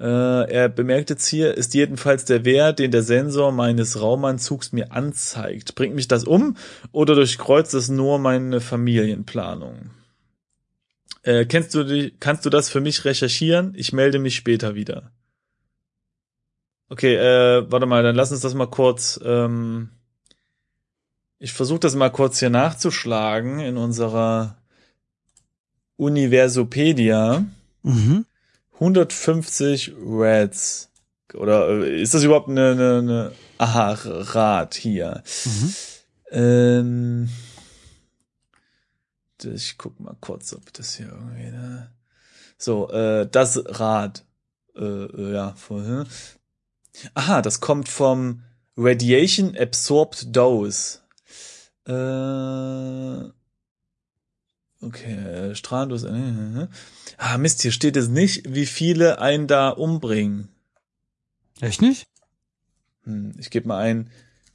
Äh, 0.00 0.50
er 0.52 0.68
bemerkt 0.68 1.10
jetzt 1.10 1.26
hier, 1.26 1.54
ist 1.54 1.74
jedenfalls 1.74 2.24
der 2.24 2.44
Wert, 2.44 2.78
den 2.78 2.92
der 2.92 3.02
Sensor 3.02 3.50
meines 3.50 4.00
Raumanzugs 4.00 4.72
mir 4.72 4.92
anzeigt. 4.92 5.74
Bringt 5.74 5.96
mich 5.96 6.06
das 6.06 6.24
um 6.24 6.56
oder 6.92 7.16
durchkreuzt 7.16 7.74
es 7.74 7.88
nur 7.88 8.18
meine 8.18 8.60
Familienplanung? 8.60 9.90
Äh, 11.22 11.46
kennst 11.46 11.74
du 11.74 11.82
die, 11.82 12.14
kannst 12.20 12.46
du 12.46 12.50
das 12.50 12.70
für 12.70 12.80
mich 12.80 13.04
recherchieren? 13.04 13.72
Ich 13.76 13.92
melde 13.92 14.20
mich 14.20 14.36
später 14.36 14.76
wieder. 14.76 15.10
Okay, 16.88 17.16
äh, 17.16 17.70
warte 17.70 17.86
mal, 17.86 18.02
dann 18.02 18.16
lass 18.16 18.30
uns 18.30 18.40
das 18.40 18.54
mal 18.54 18.66
kurz. 18.66 19.18
Ähm, 19.24 19.90
ich 21.40 21.52
versuche 21.52 21.80
das 21.80 21.94
mal 21.96 22.10
kurz 22.10 22.38
hier 22.38 22.50
nachzuschlagen 22.50 23.58
in 23.60 23.76
unserer 23.76 24.56
Universopedia. 25.96 27.44
Mhm. 27.82 28.24
150 28.80 29.92
Reds. 30.04 30.90
Oder 31.34 31.68
äh, 31.68 32.00
ist 32.00 32.14
das 32.14 32.22
überhaupt 32.22 32.48
eine, 32.48 32.70
eine, 32.72 32.98
eine 32.98 33.32
Aha, 33.58 33.98
Rad 34.02 34.74
hier? 34.74 35.22
Mhm. 35.44 35.74
Ähm, 36.30 37.28
ich 39.42 39.78
guck 39.78 39.98
mal 40.00 40.16
kurz, 40.20 40.52
ob 40.52 40.72
das 40.72 40.96
hier 40.96 41.06
irgendwie, 41.06 41.50
ne? 41.50 41.90
So, 42.56 42.90
äh, 42.90 43.28
das 43.30 43.62
Rad. 43.66 44.24
Äh, 44.76 44.84
äh, 44.84 45.34
ja, 45.34 45.54
vorhin. 45.54 46.06
Aha, 47.14 47.42
das 47.42 47.60
kommt 47.60 47.88
vom 47.88 48.42
Radiation 48.76 49.56
Absorbed 49.56 50.34
Dose. 50.34 50.98
Äh, 51.86 53.30
okay, 54.80 55.12
äh, 55.12 55.54
Strahlendos. 55.54 56.04
Äh, 56.04 56.08
äh, 56.08 56.62
äh. 56.62 56.68
Ah, 57.16 57.38
Mist, 57.38 57.62
hier 57.62 57.72
steht 57.72 57.96
es 57.96 58.08
nicht, 58.08 58.54
wie 58.54 58.66
viele 58.66 59.20
einen 59.20 59.46
da 59.46 59.70
umbringen. 59.70 60.48
Echt 61.60 61.82
nicht? 61.82 62.06
Hm, 63.04 63.34
ich 63.38 63.50
gebe 63.50 63.68
mal 63.68 63.78
ein, 63.78 64.10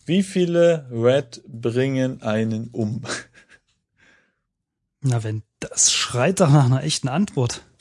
wie 0.06 0.24
viele 0.24 0.88
Red 0.92 1.42
bringen 1.48 2.22
einen 2.22 2.70
um? 2.70 3.02
Na, 5.02 5.24
wenn 5.24 5.44
das 5.60 5.92
schreit 5.92 6.40
doch 6.40 6.50
nach 6.50 6.66
einer 6.66 6.84
echten 6.84 7.10
Antwort. 7.10 7.66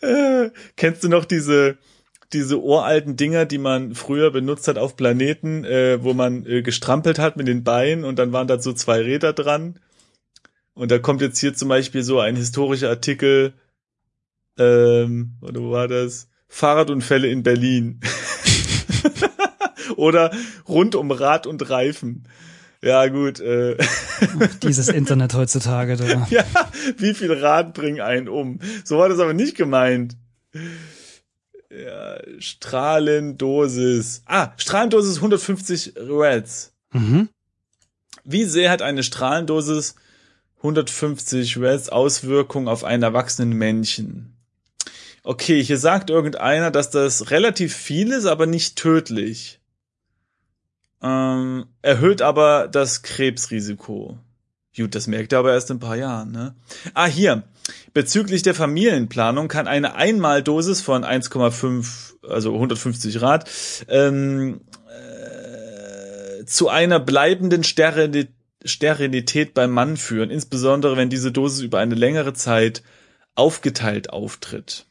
Äh, 0.00 0.50
Kennst 0.76 1.02
du 1.02 1.08
noch 1.08 1.24
diese 1.24 1.78
diese 2.34 2.60
uralten 2.60 3.16
Dinger, 3.16 3.46
die 3.46 3.58
man 3.58 3.94
früher 3.94 4.30
benutzt 4.30 4.68
hat 4.68 4.76
auf 4.76 4.96
Planeten, 4.96 5.64
äh, 5.64 6.02
wo 6.02 6.12
man 6.12 6.44
äh, 6.46 6.62
gestrampelt 6.62 7.18
hat 7.18 7.36
mit 7.36 7.48
den 7.48 7.64
Beinen 7.64 8.04
und 8.04 8.18
dann 8.18 8.32
waren 8.32 8.48
da 8.48 8.60
so 8.60 8.72
zwei 8.72 9.00
Räder 9.00 9.32
dran? 9.32 9.78
Und 10.74 10.90
da 10.90 10.98
kommt 10.98 11.20
jetzt 11.20 11.38
hier 11.38 11.54
zum 11.54 11.68
Beispiel 11.68 12.02
so 12.02 12.18
ein 12.18 12.36
historischer 12.36 12.90
Artikel, 12.90 13.54
ähm, 14.58 15.34
oder 15.40 15.60
wo 15.60 15.70
war 15.70 15.88
das? 15.88 16.28
Fahrradunfälle 16.48 17.28
in 17.28 17.42
Berlin. 17.42 18.00
oder 19.96 20.30
rund 20.68 20.94
um 20.94 21.10
Rad 21.10 21.46
und 21.46 21.68
Reifen. 21.70 22.28
Ja, 22.82 23.06
gut. 23.08 23.40
Äh, 23.40 23.76
Dieses 24.62 24.88
Internet 24.88 25.34
heutzutage. 25.34 25.96
Da. 25.96 26.26
ja, 26.30 26.44
wie 26.98 27.14
viel 27.14 27.32
Rad 27.32 27.72
bringen 27.72 28.00
einen 28.00 28.28
um? 28.28 28.58
So 28.84 28.98
war 28.98 29.08
das 29.08 29.20
aber 29.20 29.32
nicht 29.32 29.56
gemeint. 29.56 30.16
Ja, 31.74 32.18
Strahlendosis. 32.38 34.22
Ah, 34.26 34.52
Strahlendosis 34.56 35.16
150 35.16 35.94
Reds. 35.96 36.72
Mhm. 36.92 37.28
Wie 38.24 38.44
sehr 38.44 38.70
hat 38.70 38.80
eine 38.80 39.02
Strahlendosis 39.02 39.96
150 40.58 41.58
Reds 41.58 41.88
Auswirkungen 41.88 42.68
auf 42.68 42.84
einen 42.84 43.02
erwachsenen 43.02 43.52
Männchen? 43.52 44.36
Okay, 45.24 45.64
hier 45.64 45.78
sagt 45.78 46.10
irgendeiner, 46.10 46.70
dass 46.70 46.90
das 46.90 47.30
relativ 47.30 47.74
viel 47.74 48.12
ist, 48.12 48.26
aber 48.26 48.46
nicht 48.46 48.76
tödlich. 48.76 49.58
Ähm, 51.02 51.66
erhöht 51.82 52.22
aber 52.22 52.68
das 52.68 53.02
Krebsrisiko. 53.02 54.18
Gut, 54.76 54.94
das 54.94 55.06
merkt 55.06 55.32
er 55.32 55.38
aber 55.38 55.52
erst 55.52 55.70
in 55.70 55.76
ein 55.76 55.80
paar 55.80 55.96
Jahren, 55.96 56.32
ne? 56.32 56.54
Ah, 56.94 57.06
hier. 57.06 57.44
Bezüglich 57.92 58.42
der 58.42 58.54
Familienplanung 58.54 59.48
kann 59.48 59.68
eine 59.68 59.94
Einmaldosis 59.94 60.80
von 60.80 61.04
1,5, 61.04 62.14
also 62.28 62.52
150 62.52 63.22
Rad, 63.22 63.48
ähm, 63.88 64.60
äh, 64.90 66.44
zu 66.44 66.68
einer 66.68 66.98
bleibenden 66.98 67.62
Sterilität 67.64 69.54
beim 69.54 69.70
Mann 69.70 69.96
führen, 69.96 70.30
insbesondere 70.30 70.96
wenn 70.96 71.08
diese 71.08 71.30
Dosis 71.30 71.60
über 71.60 71.78
eine 71.78 71.94
längere 71.94 72.34
Zeit 72.34 72.82
aufgeteilt 73.36 74.10
auftritt. 74.10 74.86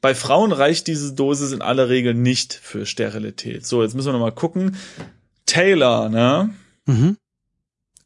Bei 0.00 0.16
Frauen 0.16 0.52
reicht 0.52 0.88
diese 0.88 1.14
Dosis 1.14 1.52
in 1.52 1.62
aller 1.62 1.88
Regel 1.88 2.14
nicht 2.14 2.54
für 2.54 2.86
Sterilität. 2.86 3.64
So, 3.66 3.82
jetzt 3.82 3.94
müssen 3.94 4.08
wir 4.08 4.14
noch 4.14 4.20
mal 4.20 4.32
gucken. 4.32 4.76
Taylor, 5.46 6.08
ne? 6.08 6.50
Mhm. 6.86 7.16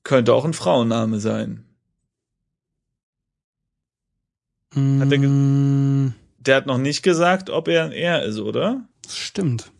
Könnte 0.04 0.34
auch 0.34 0.44
ein 0.44 0.52
Frauenname 0.54 1.18
sein. 1.18 1.64
Hat 4.74 5.10
er 5.12 5.18
ge- 5.18 5.28
Mm, 5.28 6.14
Der 6.38 6.56
hat 6.56 6.66
noch 6.66 6.78
nicht 6.78 7.02
gesagt, 7.02 7.48
ob 7.48 7.68
er 7.68 7.84
ein 7.84 7.92
Er 7.92 8.22
ist, 8.22 8.38
oder? 8.38 8.86
Stimmt. 9.08 9.70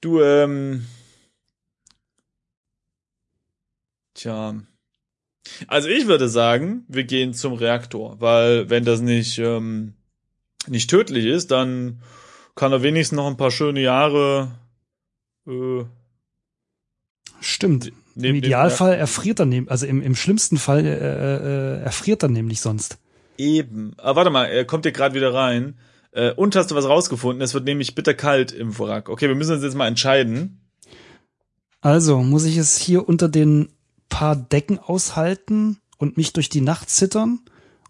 Du, 0.00 0.20
ähm. 0.20 0.86
Tja. 4.14 4.54
Also 5.68 5.88
ich 5.88 6.06
würde 6.06 6.28
sagen, 6.28 6.84
wir 6.88 7.04
gehen 7.04 7.34
zum 7.34 7.52
Reaktor, 7.54 8.20
weil 8.20 8.70
wenn 8.70 8.84
das 8.84 9.00
nicht, 9.00 9.38
ähm, 9.38 9.94
nicht 10.66 10.88
tödlich 10.90 11.26
ist, 11.26 11.50
dann 11.50 12.00
kann 12.54 12.72
er 12.72 12.82
wenigstens 12.82 13.16
noch 13.16 13.26
ein 13.26 13.36
paar 13.36 13.50
schöne 13.50 13.80
Jahre 13.80 14.58
äh, 15.46 15.84
Stimmt. 17.44 17.92
Im 18.16 18.22
dem 18.22 18.36
Idealfall 18.36 18.94
erfriert 18.94 19.38
er 19.38 19.46
neben, 19.46 19.68
also 19.68 19.86
im, 19.86 20.00
im 20.00 20.14
schlimmsten 20.14 20.56
Fall 20.56 20.84
äh, 20.86 20.90
äh, 20.90 21.82
erfriert 21.82 22.22
er 22.22 22.30
nämlich 22.30 22.60
sonst. 22.60 22.98
Eben. 23.36 23.92
Aber 23.98 24.16
warte 24.16 24.30
mal, 24.30 24.46
er 24.46 24.64
kommt 24.64 24.84
hier 24.84 24.92
gerade 24.92 25.14
wieder 25.14 25.34
rein. 25.34 25.74
Äh, 26.12 26.32
und 26.32 26.56
hast 26.56 26.70
du 26.70 26.74
was 26.74 26.88
rausgefunden? 26.88 27.42
Es 27.42 27.52
wird 27.52 27.64
nämlich 27.64 27.94
bitterkalt 27.94 28.52
im 28.52 28.78
Wrack. 28.78 29.08
Okay, 29.08 29.28
wir 29.28 29.34
müssen 29.34 29.54
uns 29.54 29.62
jetzt 29.62 29.74
mal 29.74 29.88
entscheiden. 29.88 30.60
Also 31.80 32.22
muss 32.22 32.44
ich 32.44 32.56
es 32.56 32.78
hier 32.78 33.06
unter 33.08 33.28
den 33.28 33.68
paar 34.08 34.36
Decken 34.36 34.78
aushalten 34.78 35.78
und 35.98 36.16
mich 36.16 36.32
durch 36.32 36.48
die 36.48 36.62
Nacht 36.62 36.88
zittern? 36.88 37.40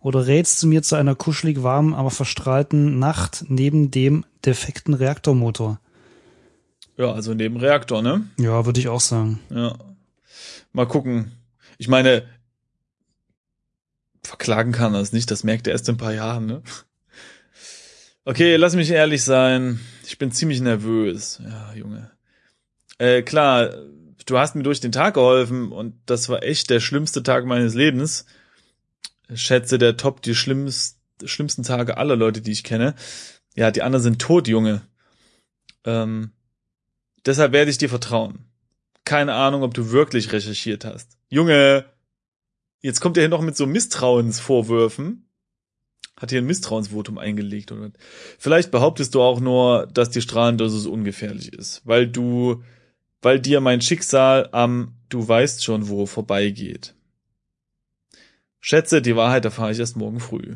Oder 0.00 0.26
rätst 0.26 0.62
du 0.62 0.66
mir 0.66 0.82
zu 0.82 0.96
einer 0.96 1.14
kuschelig 1.14 1.62
warmen, 1.62 1.94
aber 1.94 2.10
verstrahlten 2.10 2.98
Nacht 2.98 3.44
neben 3.48 3.90
dem 3.90 4.24
defekten 4.44 4.94
Reaktormotor? 4.94 5.78
Ja, 6.96 7.12
also 7.12 7.34
neben 7.34 7.56
Reaktor, 7.56 8.02
ne? 8.02 8.26
Ja, 8.38 8.66
würde 8.66 8.80
ich 8.80 8.88
auch 8.88 9.00
sagen. 9.00 9.40
Ja. 9.50 9.76
Mal 10.72 10.86
gucken. 10.86 11.32
Ich 11.78 11.88
meine, 11.88 12.24
verklagen 14.22 14.72
kann 14.72 14.94
er 14.94 15.00
es 15.00 15.12
nicht, 15.12 15.30
das 15.30 15.44
merkt 15.44 15.66
er 15.66 15.72
erst 15.72 15.88
in 15.88 15.94
ein 15.94 15.98
paar 15.98 16.14
Jahren, 16.14 16.46
ne? 16.46 16.62
Okay, 18.24 18.56
lass 18.56 18.74
mich 18.74 18.90
ehrlich 18.90 19.22
sein. 19.22 19.80
Ich 20.06 20.16
bin 20.16 20.32
ziemlich 20.32 20.60
nervös. 20.60 21.40
Ja, 21.44 21.74
Junge. 21.74 22.10
Äh, 22.98 23.22
klar, 23.22 23.74
du 24.24 24.38
hast 24.38 24.54
mir 24.54 24.62
durch 24.62 24.80
den 24.80 24.92
Tag 24.92 25.14
geholfen 25.14 25.72
und 25.72 25.94
das 26.06 26.28
war 26.28 26.42
echt 26.42 26.70
der 26.70 26.80
schlimmste 26.80 27.22
Tag 27.22 27.44
meines 27.44 27.74
Lebens. 27.74 28.24
Ich 29.28 29.42
schätze, 29.42 29.78
der 29.78 29.96
Top 29.96 30.22
die 30.22 30.34
schlimmst, 30.34 30.98
schlimmsten 31.24 31.64
Tage 31.64 31.98
aller 31.98 32.16
Leute, 32.16 32.40
die 32.40 32.52
ich 32.52 32.64
kenne. 32.64 32.94
Ja, 33.56 33.70
die 33.70 33.82
anderen 33.82 34.02
sind 34.02 34.20
tot, 34.20 34.48
Junge. 34.48 34.82
Ähm, 35.84 36.30
deshalb 37.26 37.52
werde 37.52 37.70
ich 37.70 37.78
dir 37.78 37.88
vertrauen. 37.88 38.46
Keine 39.04 39.34
Ahnung, 39.34 39.62
ob 39.62 39.74
du 39.74 39.90
wirklich 39.90 40.32
recherchiert 40.32 40.84
hast. 40.84 41.18
Junge, 41.28 41.84
jetzt 42.80 43.00
kommt 43.00 43.16
er 43.16 43.22
hier 43.22 43.28
noch 43.28 43.42
mit 43.42 43.56
so 43.56 43.66
Misstrauensvorwürfen. 43.66 45.28
Hat 46.16 46.30
hier 46.30 46.40
ein 46.40 46.46
Misstrauensvotum 46.46 47.18
eingelegt 47.18 47.72
oder 47.72 47.90
Vielleicht 48.38 48.70
behauptest 48.70 49.14
du 49.14 49.22
auch 49.22 49.40
nur, 49.40 49.88
dass 49.92 50.10
die 50.10 50.22
Strahlendosis 50.22 50.86
ungefährlich 50.86 51.52
ist, 51.52 51.82
weil 51.84 52.06
du, 52.06 52.62
weil 53.20 53.40
dir 53.40 53.60
mein 53.60 53.80
Schicksal 53.80 54.48
am, 54.52 54.94
du 55.08 55.26
weißt 55.26 55.64
schon 55.64 55.88
wo, 55.88 56.06
vorbeigeht. 56.06 56.94
Schätze, 58.60 59.02
die 59.02 59.16
Wahrheit 59.16 59.44
erfahre 59.44 59.72
ich 59.72 59.78
erst 59.78 59.96
morgen 59.96 60.20
früh. 60.20 60.54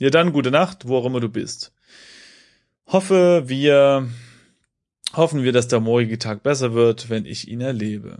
Ja 0.00 0.10
dann, 0.10 0.32
gute 0.32 0.50
Nacht, 0.50 0.88
wo 0.88 0.96
auch 0.96 1.04
immer 1.04 1.20
du 1.20 1.28
bist. 1.28 1.72
Hoffe, 2.86 3.44
wir, 3.46 4.08
hoffen 5.14 5.42
wir, 5.42 5.52
dass 5.52 5.68
der 5.68 5.80
morgige 5.80 6.18
Tag 6.18 6.42
besser 6.42 6.74
wird, 6.74 7.10
wenn 7.10 7.24
ich 7.26 7.48
ihn 7.48 7.60
erlebe. 7.60 8.18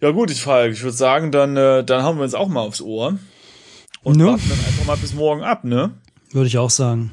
Ja 0.00 0.10
gut, 0.10 0.30
ich 0.30 0.42
Falk, 0.42 0.72
ich 0.72 0.82
würde 0.82 0.96
sagen, 0.96 1.30
dann, 1.32 1.56
äh, 1.56 1.84
dann 1.84 2.02
haben 2.02 2.18
wir 2.18 2.24
uns 2.24 2.34
auch 2.34 2.48
mal 2.48 2.60
aufs 2.60 2.80
Ohr. 2.80 3.18
Und 4.02 4.16
Ne? 4.16 4.26
warten 4.26 4.48
dann 4.48 4.58
einfach 4.58 4.84
mal 4.86 4.96
bis 4.96 5.14
morgen 5.14 5.42
ab, 5.42 5.64
ne? 5.64 5.92
Würde 6.32 6.46
ich 6.48 6.58
auch 6.58 6.70
sagen. 6.70 7.12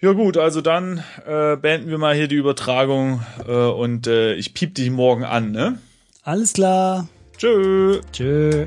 Ja 0.00 0.12
gut, 0.12 0.36
also 0.36 0.60
dann 0.60 1.02
äh, 1.26 1.56
beenden 1.56 1.88
wir 1.90 1.98
mal 1.98 2.14
hier 2.14 2.28
die 2.28 2.34
Übertragung 2.36 3.22
äh, 3.46 3.52
und 3.52 4.06
äh, 4.06 4.34
ich 4.34 4.54
piep 4.54 4.74
dich 4.74 4.90
morgen 4.90 5.24
an, 5.24 5.50
ne? 5.50 5.78
Alles 6.22 6.52
klar. 6.52 7.08
Tschö. 7.38 8.00
Tschö. 8.12 8.66